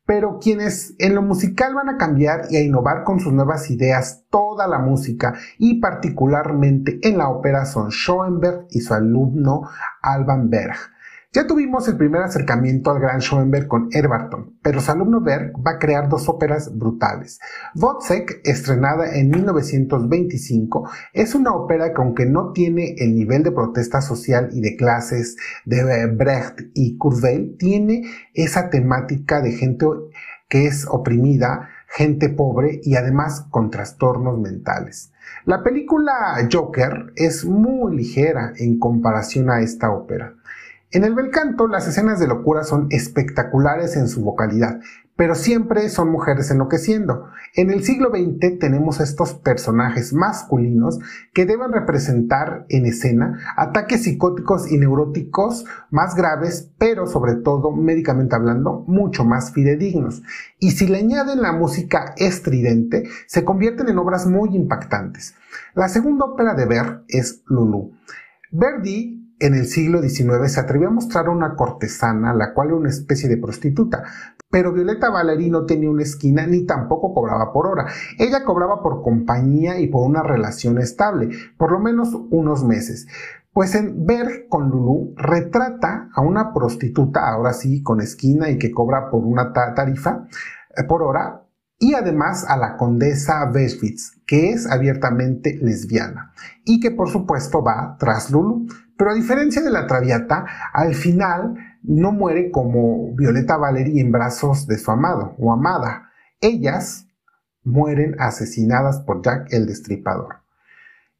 Pero 0.05 0.39
quienes 0.39 0.95
en 0.99 1.15
lo 1.15 1.21
musical 1.21 1.75
van 1.75 1.89
a 1.89 1.97
cambiar 1.97 2.47
y 2.49 2.57
a 2.57 2.61
innovar 2.61 3.03
con 3.03 3.19
sus 3.19 3.33
nuevas 3.33 3.69
ideas 3.69 4.25
toda 4.29 4.67
la 4.67 4.79
música 4.79 5.33
y 5.57 5.79
particularmente 5.79 6.99
en 7.03 7.17
la 7.17 7.29
ópera 7.29 7.65
son 7.65 7.89
Schoenberg 7.89 8.67
y 8.69 8.81
su 8.81 8.93
alumno 8.93 9.69
Alban 10.01 10.49
Berg. 10.49 10.77
Ya 11.33 11.45
tuvimos 11.45 11.87
el 11.89 11.97
primer 11.97 12.21
acercamiento 12.23 12.89
al 12.89 13.01
gran 13.01 13.19
Schoenberg 13.19 13.67
con 13.67 13.89
Herbarton, 13.91 14.57
pero 14.63 14.79
su 14.79 14.89
alumno 14.91 15.19
Berg 15.19 15.53
va 15.55 15.71
a 15.71 15.79
crear 15.79 16.07
dos 16.07 16.29
óperas 16.29 16.75
brutales. 16.75 17.39
Wozzeck, 17.75 18.39
estrenada 18.45 19.13
en 19.13 19.29
1925, 19.29 20.89
es 21.11 21.35
una 21.35 21.53
ópera 21.53 21.93
que 21.93 22.01
aunque 22.01 22.25
no 22.25 22.53
tiene 22.53 22.95
el 22.97 23.13
nivel 23.13 23.43
de 23.43 23.51
protesta 23.51 24.01
social 24.01 24.49
y 24.53 24.61
de 24.61 24.77
clases 24.77 25.35
de 25.65 26.07
Brecht 26.07 26.71
y 26.73 26.97
Kurzweil, 26.97 27.57
tiene 27.59 28.03
esa 28.33 28.69
temática 28.69 29.41
de 29.41 29.51
gente 29.51 29.85
que 30.47 30.65
es 30.65 30.87
oprimida, 30.89 31.69
gente 31.89 32.29
pobre 32.29 32.79
y 32.83 32.95
además 32.95 33.45
con 33.49 33.69
trastornos 33.69 34.39
mentales. 34.39 35.11
La 35.43 35.61
película 35.61 36.37
Joker 36.51 37.11
es 37.15 37.43
muy 37.43 37.95
ligera 37.97 38.53
en 38.57 38.79
comparación 38.79 39.49
a 39.49 39.59
esta 39.59 39.91
ópera. 39.91 40.36
En 40.89 41.03
el 41.03 41.13
bel 41.15 41.31
canto, 41.31 41.67
las 41.67 41.85
escenas 41.85 42.17
de 42.17 42.27
locura 42.27 42.63
son 42.63 42.87
espectaculares 42.91 43.97
en 43.97 44.07
su 44.07 44.21
vocalidad, 44.21 44.79
pero 45.17 45.35
siempre 45.35 45.89
son 45.89 46.09
mujeres 46.09 46.49
enloqueciendo. 46.49 47.25
En 47.55 47.71
el 47.71 47.83
siglo 47.83 48.09
XX 48.09 48.57
tenemos 48.57 49.01
estos 49.01 49.33
personajes 49.33 50.13
masculinos 50.13 50.99
que 51.33 51.45
deben 51.45 51.73
representar 51.73 52.65
en 52.69 52.85
escena 52.85 53.37
ataques 53.57 54.03
psicóticos 54.03 54.71
y 54.71 54.77
neuróticos 54.77 55.65
más 55.89 56.15
graves, 56.15 56.71
pero 56.77 57.05
sobre 57.05 57.35
todo, 57.35 57.71
médicamente 57.71 58.35
hablando, 58.35 58.85
mucho 58.87 59.25
más 59.25 59.51
fidedignos. 59.51 60.23
Y 60.57 60.71
si 60.71 60.87
le 60.87 60.99
añaden 60.99 61.41
la 61.41 61.51
música 61.51 62.13
estridente, 62.15 63.09
se 63.25 63.43
convierten 63.43 63.89
en 63.89 63.97
obras 63.97 64.25
muy 64.25 64.55
impactantes. 64.55 65.35
La 65.73 65.89
segunda 65.89 66.25
ópera 66.25 66.53
de 66.53 66.65
Ver 66.65 67.03
es 67.09 67.43
Lulu. 67.47 67.91
Verdi 68.51 69.16
en 69.39 69.53
el 69.53 69.67
siglo 69.67 70.01
XIX 70.01 70.51
se 70.51 70.59
atrevió 70.59 70.87
a 70.87 70.91
mostrar 70.91 71.27
a 71.27 71.31
una 71.31 71.55
cortesana, 71.55 72.33
la 72.33 72.53
cual 72.53 72.69
era 72.69 72.77
una 72.77 72.89
especie 72.89 73.29
de 73.29 73.37
prostituta, 73.37 74.03
pero 74.49 74.73
Violeta 74.73 75.09
Valery 75.09 75.49
no 75.49 75.65
tenía 75.65 75.89
una 75.89 76.03
esquina 76.03 76.47
ni 76.47 76.65
tampoco 76.65 77.13
cobraba 77.13 77.51
por 77.51 77.67
hora. 77.67 77.87
Ella 78.17 78.43
cobraba 78.43 78.81
por 78.81 79.01
compañía 79.01 79.79
y 79.79 79.87
por 79.87 80.07
una 80.07 80.23
relación 80.23 80.79
estable, 80.79 81.29
por 81.57 81.71
lo 81.71 81.79
menos 81.79 82.15
unos 82.29 82.63
meses. 82.63 83.07
Pues 83.51 83.75
en 83.75 84.05
Ver 84.05 84.47
con 84.49 84.69
Lulu 84.69 85.13
retrata 85.17 86.09
a 86.13 86.21
una 86.21 86.53
prostituta, 86.53 87.27
ahora 87.27 87.53
sí, 87.53 87.81
con 87.81 88.01
esquina 88.01 88.49
y 88.49 88.57
que 88.57 88.71
cobra 88.71 89.09
por 89.09 89.23
una 89.23 89.51
tarifa 89.51 90.27
eh, 90.75 90.83
por 90.83 91.03
hora, 91.03 91.43
y 91.79 91.93
además 91.93 92.45
a 92.47 92.57
la 92.57 92.77
condesa 92.77 93.45
Beschwitz, 93.51 94.21
que 94.25 94.51
es 94.51 94.69
abiertamente 94.69 95.59
lesbiana 95.61 96.33
y 96.65 96.79
que 96.79 96.91
por 96.91 97.09
supuesto 97.09 97.63
va 97.63 97.97
tras 97.99 98.31
Lulu. 98.31 98.67
Pero 98.97 99.11
a 99.11 99.13
diferencia 99.13 99.61
de 99.61 99.71
la 99.71 99.85
Traviata, 99.85 100.45
al 100.73 100.95
final 100.95 101.55
no 101.83 102.11
muere 102.11 102.51
como 102.51 103.15
Violeta 103.15 103.57
Valery 103.57 103.99
en 103.99 104.11
brazos 104.11 104.67
de 104.67 104.77
su 104.77 104.91
amado 104.91 105.35
o 105.37 105.53
amada. 105.53 106.09
Ellas 106.41 107.07
mueren 107.63 108.15
asesinadas 108.19 108.99
por 109.01 109.21
Jack 109.21 109.53
el 109.53 109.67
Destripador. 109.67 110.37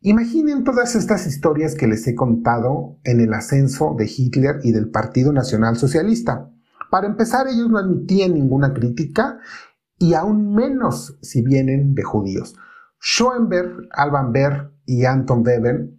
Imaginen 0.02 0.64
todas 0.64 0.96
estas 0.96 1.26
historias 1.28 1.76
que 1.76 1.88
les 1.88 2.08
he 2.08 2.16
contado 2.16 2.98
en 3.04 3.20
el 3.20 3.34
ascenso 3.34 3.96
de 3.98 4.06
Hitler 4.06 4.60
y 4.64 4.72
del 4.72 4.90
Partido 4.90 5.34
Nacional 5.34 5.78
Socialista. 5.78 6.50
Para 6.92 7.08
empezar, 7.08 7.48
ellos 7.48 7.70
no 7.70 7.78
admitían 7.78 8.34
ninguna 8.34 8.74
crítica 8.74 9.40
y 9.98 10.14
aún 10.14 10.54
menos 10.54 11.18
si 11.22 11.42
vienen 11.42 11.96
de 11.96 12.04
judíos. 12.04 12.56
Schoenberg, 13.02 13.90
Alban 13.92 14.32
Berg 14.32 14.72
y 14.86 15.06
Anton 15.06 15.44
Weber 15.46 15.97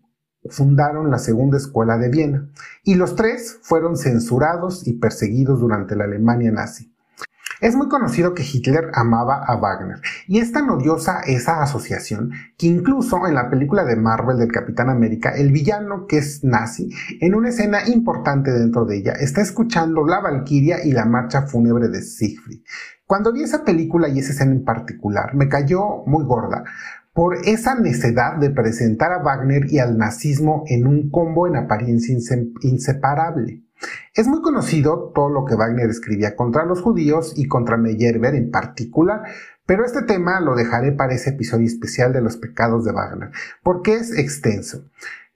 fundaron 0.51 1.11
la 1.11 1.19
Segunda 1.19 1.57
Escuela 1.57 1.99
de 1.99 2.09
Viena, 2.09 2.49
y 2.83 2.95
los 2.95 3.17
tres 3.17 3.59
fueron 3.63 3.97
censurados 3.97 4.87
y 4.87 4.95
perseguidos 4.95 5.61
durante 5.61 5.97
la 5.97 6.05
Alemania 6.05 6.51
nazi. 6.51 6.93
Es 7.61 7.75
muy 7.75 7.89
conocido 7.89 8.35
que 8.35 8.45
Hitler 8.45 8.91
amaba 8.95 9.45
a 9.45 9.57
Wagner, 9.57 10.01
y 10.29 10.39
es 10.39 10.53
tan 10.53 10.71
odiosa 10.71 11.21
esa 11.27 11.61
asociación 11.61 12.31
que 12.57 12.69
incluso 12.69 13.27
en 13.27 13.35
la 13.35 13.51
película 13.51 13.85
de 13.85 13.97
Marvel 13.97 14.39
del 14.39 14.53
Capitán 14.53 14.91
América, 14.91 15.31
el 15.31 15.51
villano 15.51 16.07
que 16.07 16.19
es 16.19 16.45
nazi, 16.45 16.91
en 17.21 17.35
una 17.35 17.49
escena 17.49 17.89
importante 17.89 18.53
dentro 18.53 18.85
de 18.85 18.99
ella, 18.99 19.13
está 19.13 19.41
escuchando 19.41 20.07
la 20.07 20.21
Valquiria 20.21 20.85
y 20.85 20.93
la 20.93 21.05
marcha 21.05 21.43
fúnebre 21.43 21.89
de 21.89 22.03
Siegfried. 22.03 22.61
Cuando 23.09 23.33
vi 23.33 23.43
esa 23.43 23.65
película 23.65 24.09
y 24.09 24.19
esa 24.19 24.33
escena 24.33 24.53
en 24.53 24.65
particular, 24.65 25.35
me 25.35 25.49
cayó 25.49 26.05
muy 26.07 26.25
gorda 26.25 26.63
por 27.19 27.35
esa 27.49 27.75
necedad 27.75 28.37
de 28.37 28.49
presentar 28.49 29.11
a 29.11 29.19
Wagner 29.19 29.73
y 29.73 29.81
al 29.81 29.99
nazismo 29.99 30.63
en 30.69 30.87
un 30.87 31.11
combo 31.11 31.49
en 31.49 31.57
apariencia 31.57 32.17
inseparable. 32.63 33.65
Es 34.15 34.29
muy 34.29 34.41
conocido 34.41 35.11
todo 35.13 35.29
lo 35.29 35.45
que 35.45 35.57
Wagner 35.57 35.91
escribía 35.91 36.37
contra 36.37 36.65
los 36.65 36.81
judíos 36.81 37.33
y 37.35 37.49
contra 37.49 37.77
Meyerbeer 37.77 38.37
en 38.37 38.53
particular, 38.53 39.23
pero 39.67 39.85
este 39.85 40.03
tema 40.03 40.39
lo 40.39 40.55
dejaré 40.55 40.93
para 40.93 41.13
ese 41.13 41.31
episodio 41.31 41.67
especial 41.67 42.13
de 42.13 42.21
los 42.21 42.37
pecados 42.37 42.85
de 42.85 42.93
Wagner, 42.93 43.31
porque 43.65 43.95
es 43.95 44.17
extenso. 44.17 44.85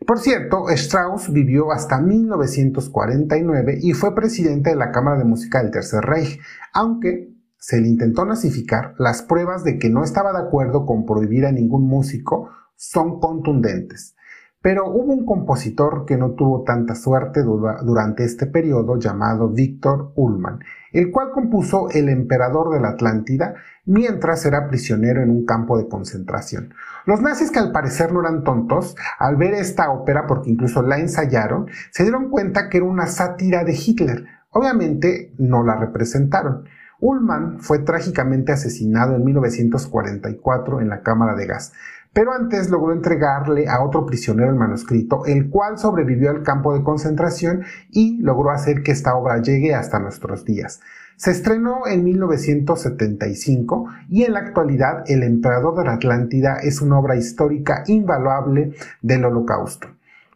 Por 0.07 0.21
cierto, 0.21 0.71
Strauss 0.71 1.33
vivió 1.33 1.73
hasta 1.73 2.01
1949 2.01 3.81
y 3.83 3.93
fue 3.95 4.15
presidente 4.15 4.71
de 4.71 4.77
la 4.77 4.93
Cámara 4.93 5.19
de 5.19 5.25
Música 5.25 5.61
del 5.61 5.73
Tercer 5.73 6.05
Reich, 6.05 6.39
aunque 6.73 7.32
se 7.63 7.81
le 7.81 7.87
intentó 7.87 8.25
nazificar, 8.25 8.97
las 8.99 9.23
pruebas 9.23 9.63
de 9.63 9.79
que 9.79 9.89
no 9.89 10.03
estaba 10.03 10.33
de 10.33 10.41
acuerdo 10.41 10.85
con 10.85 11.07
prohibir 11.07 11.47
a 11.47 11.53
ningún 11.53 11.87
músico 11.87 12.51
son 12.75 13.21
contundentes. 13.21 14.17
Pero 14.61 14.89
hubo 14.89 15.13
un 15.13 15.25
compositor 15.25 16.05
que 16.05 16.17
no 16.17 16.33
tuvo 16.33 16.65
tanta 16.65 16.97
suerte 16.97 17.45
durante 17.45 18.25
este 18.25 18.49
periodo 18.49 18.99
llamado 18.99 19.49
Víctor 19.49 20.13
Ullmann, 20.17 20.59
el 20.93 21.13
cual 21.13 21.31
compuso 21.31 21.89
El 21.91 22.09
Emperador 22.09 22.75
de 22.75 22.81
la 22.81 22.91
Atlántida 22.91 23.55
mientras 23.85 24.45
era 24.45 24.67
prisionero 24.67 25.23
en 25.23 25.31
un 25.31 25.47
campo 25.47 25.79
de 25.79 25.87
concentración. 25.87 26.75
Los 27.07 27.23
nazis, 27.23 27.53
que 27.53 27.61
al 27.61 27.71
parecer 27.71 28.13
no 28.13 28.23
eran 28.23 28.43
tontos, 28.43 28.97
al 29.21 29.37
ver 29.37 29.55
esta 29.55 29.93
ópera, 29.93 30.27
porque 30.27 30.51
incluso 30.51 30.83
la 30.83 30.99
ensayaron, 30.99 31.69
se 31.93 32.03
dieron 32.03 32.29
cuenta 32.29 32.69
que 32.69 32.79
era 32.79 32.87
una 32.87 33.07
sátira 33.07 33.63
de 33.63 33.75
Hitler. 33.75 34.25
Obviamente 34.51 35.33
no 35.39 35.63
la 35.63 35.77
representaron. 35.77 36.65
Ullmann 37.03 37.59
fue 37.59 37.81
trágicamente 37.81 38.53
asesinado 38.53 39.17
en 39.17 39.25
1944 39.25 40.81
en 40.81 40.89
la 40.89 41.03
cámara 41.03 41.35
de 41.35 41.47
gas, 41.47 41.73
pero 42.13 42.33
antes 42.33 42.71
logró 42.71 42.93
entregarle 42.93 43.69
a 43.69 43.83
otro 43.83 44.07
prisionero 44.07 44.51
el 44.51 44.57
manuscrito, 44.57 45.27
el 45.27 45.51
cual 45.51 45.79
sobrevivió 45.79 46.31
al 46.31 46.45
campo 46.45 46.73
de 46.75 46.85
concentración 46.85 47.65
y 47.91 48.19
logró 48.23 48.51
hacer 48.51 48.83
que 48.83 48.93
esta 48.93 49.17
obra 49.17 49.43
llegue 49.43 49.75
hasta 49.75 49.99
nuestros 49.99 50.45
días. 50.45 50.81
Se 51.17 51.33
estrenó 51.33 51.87
en 51.87 52.05
1975 52.05 53.89
y 54.09 54.23
en 54.23 54.35
la 54.35 54.41
actualidad 54.41 55.05
El 55.07 55.25
Emperador 55.25 55.77
de 55.77 55.85
la 55.85 55.95
Atlántida 55.95 56.59
es 56.63 56.81
una 56.81 56.99
obra 56.99 57.17
histórica 57.17 57.83
invaluable 57.87 58.75
del 59.03 59.25
Holocausto. 59.25 59.89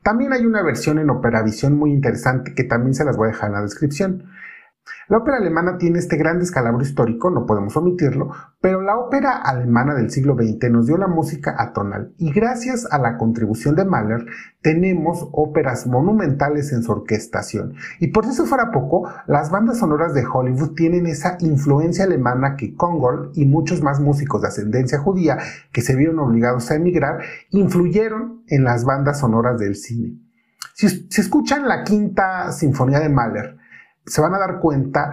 También 0.02 0.32
hay 0.32 0.46
una 0.46 0.62
versión 0.62 0.98
en 0.98 1.10
operavisión 1.10 1.76
muy 1.76 1.92
interesante 1.92 2.54
que 2.54 2.64
también 2.64 2.94
se 2.94 3.04
las 3.04 3.16
voy 3.16 3.28
a 3.28 3.32
dejar 3.32 3.50
en 3.50 3.54
la 3.54 3.62
descripción. 3.62 4.24
La 5.08 5.18
ópera 5.18 5.36
alemana 5.36 5.78
tiene 5.78 5.98
este 5.98 6.16
gran 6.16 6.38
descalabro 6.38 6.82
histórico, 6.82 7.30
no 7.30 7.46
podemos 7.46 7.76
omitirlo, 7.76 8.30
pero 8.60 8.82
la 8.82 8.96
ópera 8.96 9.36
alemana 9.36 9.94
del 9.94 10.10
siglo 10.10 10.34
XX 10.34 10.70
nos 10.70 10.86
dio 10.86 10.96
la 10.96 11.06
música 11.06 11.54
atonal 11.58 12.12
y 12.18 12.32
gracias 12.32 12.86
a 12.90 12.98
la 12.98 13.16
contribución 13.16 13.76
de 13.76 13.84
Mahler 13.84 14.26
tenemos 14.62 15.28
óperas 15.32 15.86
monumentales 15.86 16.72
en 16.72 16.82
su 16.82 16.90
orquestación. 16.92 17.74
Y 18.00 18.08
por 18.08 18.24
si 18.24 18.30
eso 18.30 18.46
fuera 18.46 18.72
poco, 18.72 19.08
las 19.26 19.50
bandas 19.50 19.78
sonoras 19.78 20.12
de 20.12 20.26
Hollywood 20.26 20.74
tienen 20.74 21.06
esa 21.06 21.36
influencia 21.40 22.04
alemana 22.04 22.56
que 22.56 22.74
Kongol 22.74 23.30
y 23.34 23.46
muchos 23.46 23.82
más 23.82 24.00
músicos 24.00 24.42
de 24.42 24.48
ascendencia 24.48 24.98
judía 24.98 25.38
que 25.72 25.82
se 25.82 25.94
vieron 25.94 26.18
obligados 26.18 26.70
a 26.70 26.74
emigrar 26.74 27.20
influyeron 27.50 28.42
en 28.48 28.64
las 28.64 28.84
bandas 28.84 29.20
sonoras 29.20 29.58
del 29.58 29.76
cine. 29.76 30.18
Si, 30.74 30.88
si 30.88 31.20
escuchan 31.20 31.68
la 31.68 31.84
quinta 31.84 32.52
sinfonía 32.52 33.00
de 33.00 33.08
Mahler, 33.08 33.56
se 34.06 34.20
van 34.20 34.34
a 34.34 34.38
dar 34.38 34.60
cuenta 34.60 35.10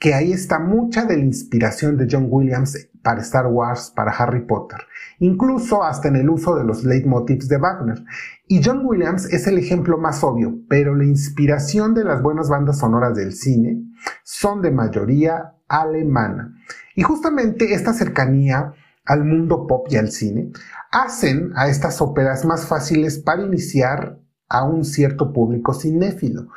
que 0.00 0.14
ahí 0.14 0.32
está 0.32 0.58
mucha 0.58 1.04
de 1.04 1.18
la 1.18 1.24
inspiración 1.24 1.98
de 1.98 2.08
John 2.10 2.26
Williams 2.30 2.88
para 3.02 3.20
Star 3.20 3.46
Wars, 3.46 3.92
para 3.94 4.10
Harry 4.12 4.46
Potter, 4.46 4.78
incluso 5.18 5.84
hasta 5.84 6.08
en 6.08 6.16
el 6.16 6.30
uso 6.30 6.56
de 6.56 6.64
los 6.64 6.84
leitmotivs 6.84 7.48
de 7.48 7.58
Wagner. 7.58 8.02
Y 8.48 8.62
John 8.64 8.80
Williams 8.84 9.26
es 9.26 9.46
el 9.46 9.58
ejemplo 9.58 9.98
más 9.98 10.24
obvio, 10.24 10.54
pero 10.68 10.94
la 10.94 11.04
inspiración 11.04 11.92
de 11.94 12.04
las 12.04 12.22
buenas 12.22 12.48
bandas 12.48 12.78
sonoras 12.78 13.14
del 13.14 13.34
cine 13.34 13.82
son 14.24 14.62
de 14.62 14.70
mayoría 14.70 15.52
alemana. 15.68 16.54
Y 16.94 17.02
justamente 17.02 17.74
esta 17.74 17.92
cercanía 17.92 18.72
al 19.04 19.24
mundo 19.24 19.66
pop 19.66 19.86
y 19.90 19.96
al 19.96 20.10
cine 20.10 20.50
hacen 20.92 21.52
a 21.56 21.68
estas 21.68 22.00
óperas 22.00 22.46
más 22.46 22.64
fáciles 22.66 23.18
para 23.18 23.42
iniciar 23.42 24.18
a 24.48 24.64
un 24.64 24.84
cierto 24.84 25.32
público 25.32 25.74
cinéfilo 25.74 26.48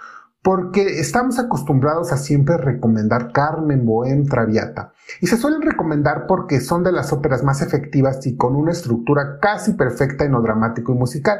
porque 0.43 0.99
estamos 0.99 1.39
acostumbrados 1.39 2.11
a 2.11 2.17
siempre 2.17 2.57
recomendar 2.57 3.31
Carmen, 3.31 3.85
Bohem, 3.85 4.25
Traviata. 4.25 4.93
Y 5.21 5.27
se 5.27 5.37
suelen 5.37 5.61
recomendar 5.61 6.25
porque 6.27 6.59
son 6.59 6.83
de 6.83 6.91
las 6.91 7.13
óperas 7.13 7.43
más 7.43 7.61
efectivas 7.61 8.27
y 8.27 8.35
con 8.35 8.55
una 8.55 8.73
estructura 8.73 9.39
casi 9.39 9.73
perfecta 9.73 10.25
en 10.25 10.33
lo 10.33 10.41
dramático 10.41 10.91
y 10.91 10.97
musical. 10.97 11.39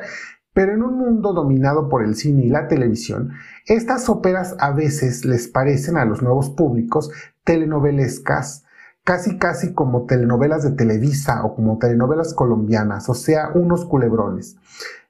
Pero 0.53 0.73
en 0.73 0.83
un 0.83 0.97
mundo 0.97 1.33
dominado 1.33 1.89
por 1.89 2.03
el 2.03 2.15
cine 2.15 2.45
y 2.45 2.49
la 2.49 2.69
televisión, 2.69 3.31
estas 3.65 4.07
óperas 4.07 4.55
a 4.59 4.71
veces 4.71 5.25
les 5.25 5.49
parecen 5.49 5.97
a 5.97 6.05
los 6.05 6.21
nuevos 6.21 6.49
públicos 6.51 7.11
telenovelescas, 7.43 8.63
casi 9.03 9.37
casi 9.37 9.73
como 9.73 10.05
telenovelas 10.05 10.63
de 10.63 10.71
Televisa 10.71 11.43
o 11.43 11.55
como 11.55 11.77
telenovelas 11.77 12.33
colombianas, 12.33 13.09
o 13.09 13.15
sea, 13.15 13.49
unos 13.53 13.83
culebrones. 13.83 14.55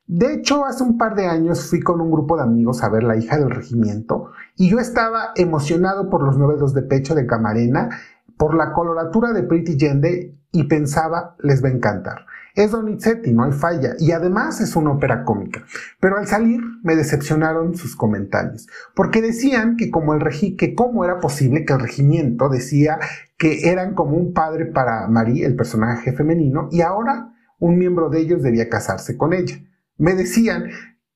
De 0.06 0.34
hecho, 0.34 0.66
hace 0.66 0.84
un 0.84 0.98
par 0.98 1.16
de 1.16 1.28
años 1.28 1.70
fui 1.70 1.80
con 1.80 2.02
un 2.02 2.12
grupo 2.12 2.36
de 2.36 2.44
amigos 2.44 2.84
a 2.84 2.90
ver 2.90 3.04
La 3.04 3.16
hija 3.16 3.38
del 3.38 3.50
regimiento 3.50 4.32
y 4.58 4.70
yo 4.70 4.80
estaba 4.80 5.32
emocionado 5.36 6.10
por 6.10 6.24
los 6.24 6.38
nueve 6.38 6.56
dos 6.58 6.74
de 6.74 6.82
pecho 6.82 7.16
de 7.16 7.26
Camarena, 7.26 7.90
por 8.38 8.54
la 8.54 8.74
coloratura 8.74 9.32
de 9.32 9.44
Pretty 9.44 9.78
Yende 9.78 10.36
y 10.52 10.66
pensaba, 10.66 11.36
les 11.40 11.64
va 11.64 11.70
a 11.70 11.72
encantar. 11.72 12.26
Es 12.56 12.70
Donizetti, 12.70 13.34
no 13.34 13.46
hay 13.46 13.52
falla, 13.52 13.96
y 13.98 14.12
además 14.12 14.62
es 14.62 14.76
una 14.76 14.92
ópera 14.92 15.24
cómica. 15.24 15.64
Pero 16.00 16.18
al 16.18 16.28
salir 16.28 16.62
me 16.84 16.96
decepcionaron 16.96 17.76
sus 17.76 17.96
comentarios, 17.96 18.68
porque 18.94 19.24
decían 19.24 19.76
que 19.76 19.90
como 19.90 20.14
el 20.14 20.20
regi 20.20 20.56
que 20.56 20.76
cómo 20.76 21.04
era 21.04 21.20
posible 21.20 21.66
que 21.66 21.74
el 21.74 21.80
regimiento 21.80 22.50
decía 22.50 23.00
que 23.38 23.72
eran 23.72 23.96
como 23.96 24.18
un 24.18 24.34
padre 24.34 24.68
para 24.68 25.08
Marie, 25.08 25.46
el 25.46 25.56
personaje 25.56 26.14
femenino, 26.14 26.70
y 26.72 26.82
ahora 26.82 27.34
un 27.58 27.80
miembro 27.80 28.10
de 28.10 28.20
ellos 28.20 28.44
debía 28.44 28.70
casarse 28.70 29.18
con 29.18 29.34
ella. 29.34 29.56
Me 29.98 30.16
decían, 30.16 30.70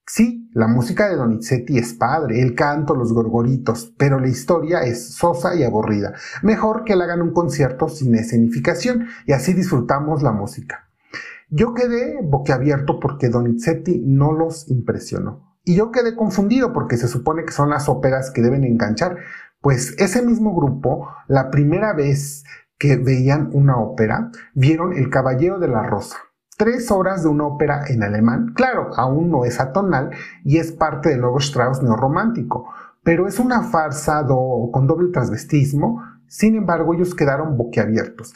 sí, 0.05 0.49
la 0.53 0.67
música 0.67 1.09
de 1.09 1.15
Donizetti 1.15 1.79
es 1.79 1.95
padre, 1.95 2.41
el 2.41 2.53
canto, 2.53 2.93
los 2.93 3.11
gorgoritos, 3.11 3.93
pero 3.97 4.19
la 4.19 4.27
historia 4.27 4.81
es 4.81 5.15
sosa 5.15 5.55
y 5.55 5.63
aburrida. 5.63 6.13
Mejor 6.43 6.83
que 6.83 6.95
le 6.95 7.03
hagan 7.03 7.23
un 7.23 7.33
concierto 7.33 7.89
sin 7.89 8.13
escenificación 8.13 9.07
y 9.25 9.33
así 9.33 9.53
disfrutamos 9.53 10.21
la 10.21 10.31
música. 10.31 10.89
Yo 11.49 11.73
quedé 11.73 12.19
boquiabierto 12.21 12.99
porque 12.99 13.29
Donizetti 13.29 14.03
no 14.05 14.31
los 14.31 14.69
impresionó. 14.69 15.57
Y 15.63 15.75
yo 15.75 15.91
quedé 15.91 16.15
confundido 16.15 16.71
porque 16.71 16.97
se 16.97 17.07
supone 17.07 17.45
que 17.45 17.51
son 17.51 17.71
las 17.71 17.89
óperas 17.89 18.29
que 18.29 18.41
deben 18.41 18.63
enganchar. 18.63 19.17
Pues 19.59 19.95
ese 19.97 20.21
mismo 20.21 20.55
grupo, 20.55 21.09
la 21.27 21.49
primera 21.49 21.93
vez 21.93 22.43
que 22.77 22.95
veían 22.95 23.49
una 23.53 23.77
ópera, 23.77 24.29
vieron 24.53 24.93
El 24.93 25.09
Caballero 25.09 25.57
de 25.59 25.67
la 25.67 25.81
Rosa 25.81 26.17
tres 26.57 26.89
horas 26.91 27.23
de 27.23 27.29
una 27.29 27.45
ópera 27.45 27.85
en 27.87 28.03
alemán. 28.03 28.53
Claro, 28.55 28.89
aún 28.97 29.29
no 29.29 29.45
es 29.45 29.59
atonal 29.59 30.09
y 30.43 30.57
es 30.57 30.71
parte 30.71 31.09
del 31.09 31.21
nuevo 31.21 31.37
Strauss 31.37 31.81
neorromántico, 31.81 32.67
pero 33.03 33.27
es 33.27 33.39
una 33.39 33.61
farsa 33.61 34.25
con 34.27 34.87
doble 34.87 35.11
transvestismo. 35.13 36.03
Sin 36.27 36.55
embargo, 36.55 36.93
ellos 36.93 37.15
quedaron 37.15 37.55
boquiabiertos. 37.55 38.33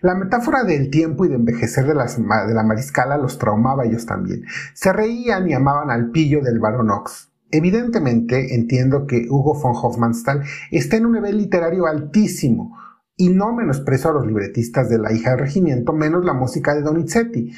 La 0.00 0.14
metáfora 0.14 0.64
del 0.64 0.88
tiempo 0.88 1.26
y 1.26 1.28
de 1.28 1.34
envejecer 1.34 1.84
de, 1.86 1.94
la 1.94 2.62
mariscala 2.62 3.18
los 3.18 3.38
traumaba 3.38 3.82
a 3.82 3.86
ellos 3.86 4.06
también. 4.06 4.44
Se 4.72 4.92
reían 4.94 5.46
y 5.46 5.52
amaban 5.52 5.90
al 5.90 6.10
pillo 6.10 6.40
del 6.40 6.58
barón 6.58 6.90
Ox. 6.90 7.28
Evidentemente, 7.50 8.54
entiendo 8.54 9.06
que 9.06 9.26
Hugo 9.28 9.54
von 9.60 9.74
Hofmannsthal 9.74 10.42
está 10.70 10.96
en 10.96 11.06
un 11.06 11.12
nivel 11.12 11.36
literario 11.36 11.86
altísimo, 11.86 12.78
y 13.16 13.30
no 13.30 13.52
menosprecio 13.52 14.10
a 14.10 14.14
los 14.14 14.26
libretistas 14.26 14.88
de 14.88 14.98
La 14.98 15.12
hija 15.12 15.30
del 15.30 15.40
regimiento, 15.40 15.92
menos 15.92 16.24
la 16.24 16.32
música 16.32 16.74
de 16.74 16.82
Donizetti. 16.82 17.52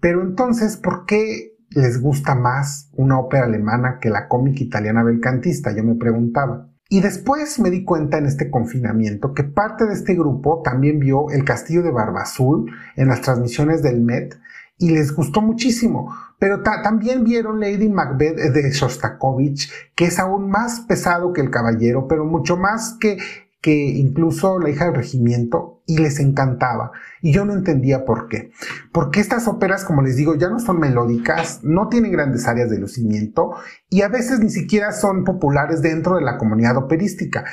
Pero 0.00 0.22
entonces, 0.22 0.76
¿por 0.76 1.06
qué 1.06 1.56
les 1.70 2.00
gusta 2.00 2.34
más 2.34 2.90
una 2.92 3.18
ópera 3.18 3.44
alemana 3.44 3.98
que 4.00 4.10
la 4.10 4.28
cómica 4.28 4.62
italiana 4.62 5.02
belcantista? 5.02 5.74
Yo 5.74 5.84
me 5.84 5.94
preguntaba. 5.94 6.68
Y 6.88 7.00
después 7.00 7.58
me 7.58 7.70
di 7.70 7.84
cuenta 7.84 8.18
en 8.18 8.26
este 8.26 8.50
confinamiento 8.50 9.32
que 9.32 9.44
parte 9.44 9.86
de 9.86 9.94
este 9.94 10.14
grupo 10.14 10.60
también 10.62 10.98
vio 10.98 11.30
El 11.30 11.44
Castillo 11.44 11.82
de 11.82 11.90
Barba 11.90 12.22
Azul 12.22 12.70
en 12.96 13.08
las 13.08 13.22
transmisiones 13.22 13.82
del 13.82 14.02
Met 14.02 14.38
y 14.76 14.90
les 14.90 15.14
gustó 15.14 15.40
muchísimo. 15.40 16.14
Pero 16.38 16.62
también 16.62 17.24
vieron 17.24 17.60
Lady 17.60 17.88
Macbeth 17.88 18.36
de 18.36 18.70
Shostakovich, 18.72 19.70
que 19.94 20.06
es 20.06 20.18
aún 20.18 20.50
más 20.50 20.80
pesado 20.80 21.32
que 21.32 21.40
El 21.40 21.50
Caballero, 21.50 22.08
pero 22.08 22.24
mucho 22.26 22.56
más 22.56 22.98
que, 23.00 23.16
que 23.62 23.72
incluso 23.72 24.58
La 24.58 24.68
hija 24.68 24.84
del 24.86 24.96
regimiento, 24.96 25.72
y 25.86 25.98
les 25.98 26.20
encantaba. 26.20 26.92
Y 27.20 27.32
yo 27.32 27.44
no 27.44 27.52
entendía 27.52 28.04
por 28.04 28.28
qué. 28.28 28.52
Porque 28.92 29.20
estas 29.20 29.48
óperas, 29.48 29.84
como 29.84 30.02
les 30.02 30.16
digo, 30.16 30.34
ya 30.34 30.48
no 30.48 30.58
son 30.58 30.78
melódicas, 30.78 31.60
no 31.62 31.88
tienen 31.88 32.12
grandes 32.12 32.46
áreas 32.46 32.70
de 32.70 32.78
lucimiento 32.78 33.52
y 33.88 34.02
a 34.02 34.08
veces 34.08 34.40
ni 34.40 34.50
siquiera 34.50 34.92
son 34.92 35.24
populares 35.24 35.82
dentro 35.82 36.16
de 36.16 36.22
la 36.22 36.38
comunidad 36.38 36.76
operística. 36.76 37.44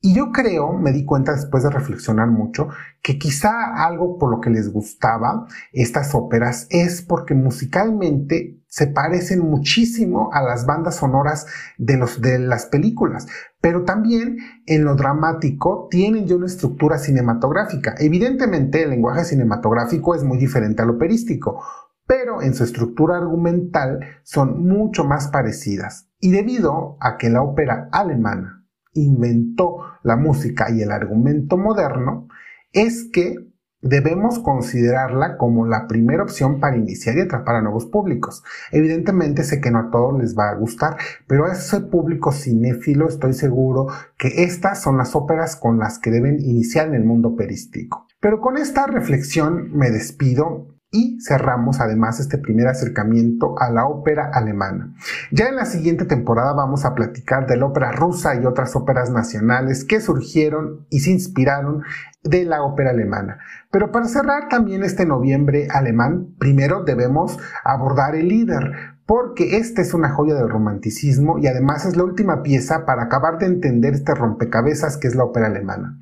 Y 0.00 0.14
yo 0.14 0.30
creo, 0.30 0.72
me 0.74 0.92
di 0.92 1.04
cuenta 1.04 1.32
después 1.32 1.64
de 1.64 1.70
reflexionar 1.70 2.28
mucho, 2.28 2.68
que 3.02 3.18
quizá 3.18 3.84
algo 3.86 4.18
por 4.18 4.30
lo 4.30 4.40
que 4.40 4.50
les 4.50 4.70
gustaba 4.72 5.46
estas 5.72 6.14
óperas 6.14 6.66
es 6.70 7.02
porque 7.02 7.34
musicalmente 7.34 8.60
se 8.68 8.86
parecen 8.88 9.40
muchísimo 9.40 10.30
a 10.32 10.42
las 10.42 10.66
bandas 10.66 10.96
sonoras 10.96 11.46
de, 11.78 11.98
de 12.20 12.38
las 12.38 12.66
películas, 12.66 13.26
pero 13.66 13.82
también 13.82 14.38
en 14.66 14.84
lo 14.84 14.94
dramático 14.94 15.88
tienen 15.90 16.24
ya 16.24 16.36
una 16.36 16.46
estructura 16.46 16.98
cinematográfica. 16.98 17.96
Evidentemente 17.98 18.84
el 18.84 18.90
lenguaje 18.90 19.24
cinematográfico 19.24 20.14
es 20.14 20.22
muy 20.22 20.38
diferente 20.38 20.82
al 20.82 20.90
operístico, 20.90 21.64
pero 22.06 22.42
en 22.42 22.54
su 22.54 22.62
estructura 22.62 23.16
argumental 23.16 23.98
son 24.22 24.62
mucho 24.64 25.02
más 25.02 25.26
parecidas. 25.26 26.08
Y 26.20 26.30
debido 26.30 26.96
a 27.00 27.16
que 27.16 27.28
la 27.28 27.42
ópera 27.42 27.88
alemana 27.90 28.64
inventó 28.92 29.78
la 30.04 30.14
música 30.14 30.70
y 30.70 30.82
el 30.82 30.92
argumento 30.92 31.58
moderno, 31.58 32.28
es 32.70 33.10
que 33.12 33.45
debemos 33.88 34.38
considerarla 34.38 35.36
como 35.36 35.66
la 35.66 35.86
primera 35.86 36.22
opción 36.22 36.60
para 36.60 36.76
iniciar 36.76 37.16
y 37.16 37.22
atrapar 37.22 37.56
a 37.56 37.62
nuevos 37.62 37.86
públicos. 37.86 38.42
Evidentemente 38.72 39.44
sé 39.44 39.60
que 39.60 39.70
no 39.70 39.78
a 39.78 39.90
todos 39.90 40.18
les 40.18 40.36
va 40.36 40.50
a 40.50 40.54
gustar, 40.54 40.96
pero 41.26 41.46
a 41.46 41.52
ese 41.52 41.80
público 41.80 42.32
cinéfilo 42.32 43.08
estoy 43.08 43.34
seguro 43.34 43.86
que 44.16 44.44
estas 44.44 44.82
son 44.82 44.98
las 44.98 45.14
óperas 45.14 45.56
con 45.56 45.78
las 45.78 45.98
que 45.98 46.10
deben 46.10 46.40
iniciar 46.40 46.88
en 46.88 46.94
el 46.94 47.04
mundo 47.04 47.28
operístico. 47.28 48.06
Pero 48.20 48.40
con 48.40 48.56
esta 48.56 48.86
reflexión 48.86 49.70
me 49.72 49.90
despido 49.90 50.76
y 50.90 51.18
cerramos 51.20 51.80
además 51.80 52.20
este 52.20 52.38
primer 52.38 52.68
acercamiento 52.68 53.58
a 53.58 53.70
la 53.70 53.86
ópera 53.86 54.30
alemana. 54.32 54.94
Ya 55.30 55.48
en 55.48 55.56
la 55.56 55.66
siguiente 55.66 56.04
temporada 56.04 56.52
vamos 56.54 56.84
a 56.84 56.94
platicar 56.94 57.46
de 57.46 57.56
la 57.56 57.66
ópera 57.66 57.92
rusa 57.92 58.34
y 58.34 58.46
otras 58.46 58.76
óperas 58.76 59.10
nacionales 59.10 59.84
que 59.84 60.00
surgieron 60.00 60.86
y 60.88 61.00
se 61.00 61.10
inspiraron 61.10 61.82
de 62.28 62.44
la 62.44 62.62
ópera 62.62 62.90
alemana. 62.90 63.38
Pero 63.70 63.92
para 63.92 64.06
cerrar 64.06 64.48
también 64.48 64.82
este 64.82 65.06
noviembre 65.06 65.68
alemán, 65.70 66.34
primero 66.38 66.84
debemos 66.84 67.38
abordar 67.64 68.14
el 68.14 68.28
líder, 68.28 68.72
porque 69.06 69.56
esta 69.58 69.82
es 69.82 69.94
una 69.94 70.10
joya 70.10 70.34
del 70.34 70.48
romanticismo 70.48 71.38
y 71.38 71.46
además 71.46 71.86
es 71.86 71.96
la 71.96 72.04
última 72.04 72.42
pieza 72.42 72.84
para 72.84 73.04
acabar 73.04 73.38
de 73.38 73.46
entender 73.46 73.94
este 73.94 74.14
rompecabezas 74.14 74.96
que 74.96 75.08
es 75.08 75.14
la 75.14 75.24
ópera 75.24 75.46
alemana. 75.46 75.98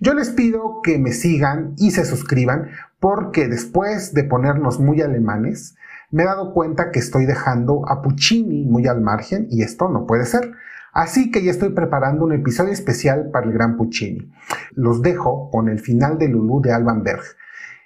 Yo 0.00 0.14
les 0.14 0.30
pido 0.30 0.80
que 0.82 0.98
me 0.98 1.12
sigan 1.12 1.74
y 1.76 1.92
se 1.92 2.04
suscriban 2.04 2.68
porque 3.00 3.48
después 3.48 4.14
de 4.14 4.24
ponernos 4.24 4.80
muy 4.80 5.00
alemanes, 5.00 5.76
me 6.10 6.22
he 6.22 6.26
dado 6.26 6.52
cuenta 6.52 6.90
que 6.90 7.00
estoy 7.00 7.26
dejando 7.26 7.88
a 7.88 8.02
Puccini 8.02 8.64
muy 8.64 8.86
al 8.86 9.00
margen 9.00 9.48
y 9.50 9.62
esto 9.62 9.88
no 9.88 10.06
puede 10.06 10.26
ser. 10.26 10.52
Así 10.94 11.32
que 11.32 11.42
ya 11.42 11.50
estoy 11.50 11.70
preparando 11.70 12.24
un 12.24 12.32
episodio 12.32 12.72
especial 12.72 13.30
para 13.32 13.46
el 13.46 13.52
gran 13.52 13.76
Puccini. 13.76 14.32
Los 14.74 15.02
dejo 15.02 15.50
con 15.50 15.68
el 15.68 15.80
final 15.80 16.18
de 16.18 16.28
Lulu 16.28 16.60
de 16.60 16.72
Alban 16.72 17.02
Berg. 17.02 17.24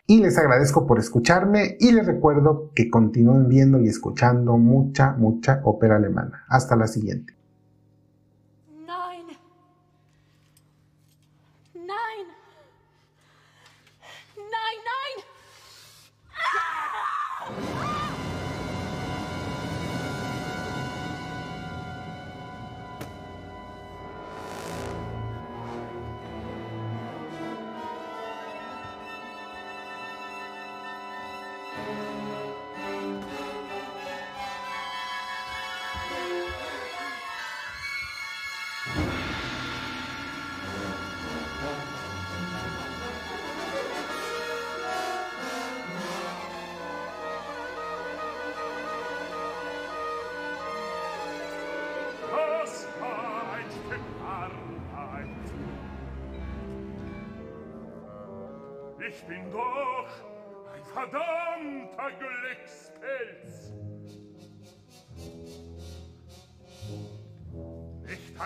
Y 0.07 0.21
les 0.21 0.37
agradezco 0.37 0.87
por 0.87 0.99
escucharme 0.99 1.79
y 1.81 1.93
les 1.93 2.07
recuerdo 2.07 2.71
que 2.75 2.91
continúen 2.91 3.49
viendo 3.49 3.81
y 3.81 3.89
escuchando 3.89 4.59
mucha, 4.59 5.15
mucha 5.15 5.63
ópera 5.65 5.97
alemana. 5.97 6.45
Hasta 6.49 6.77
la 6.77 6.87
siguiente. 6.87 7.38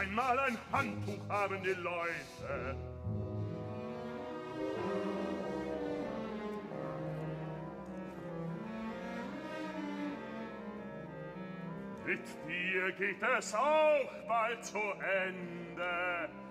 Einmal 0.02 0.38
ein 0.40 0.58
Handtuch 0.72 1.28
haben 1.28 1.62
die 1.62 1.70
Leute. 1.70 2.76
Mit 12.04 12.20
dir 12.48 12.92
geht 12.92 13.22
es 13.38 13.54
auch 13.54 14.26
bald 14.26 14.64
zu 14.64 14.78
Ende. 14.78 16.41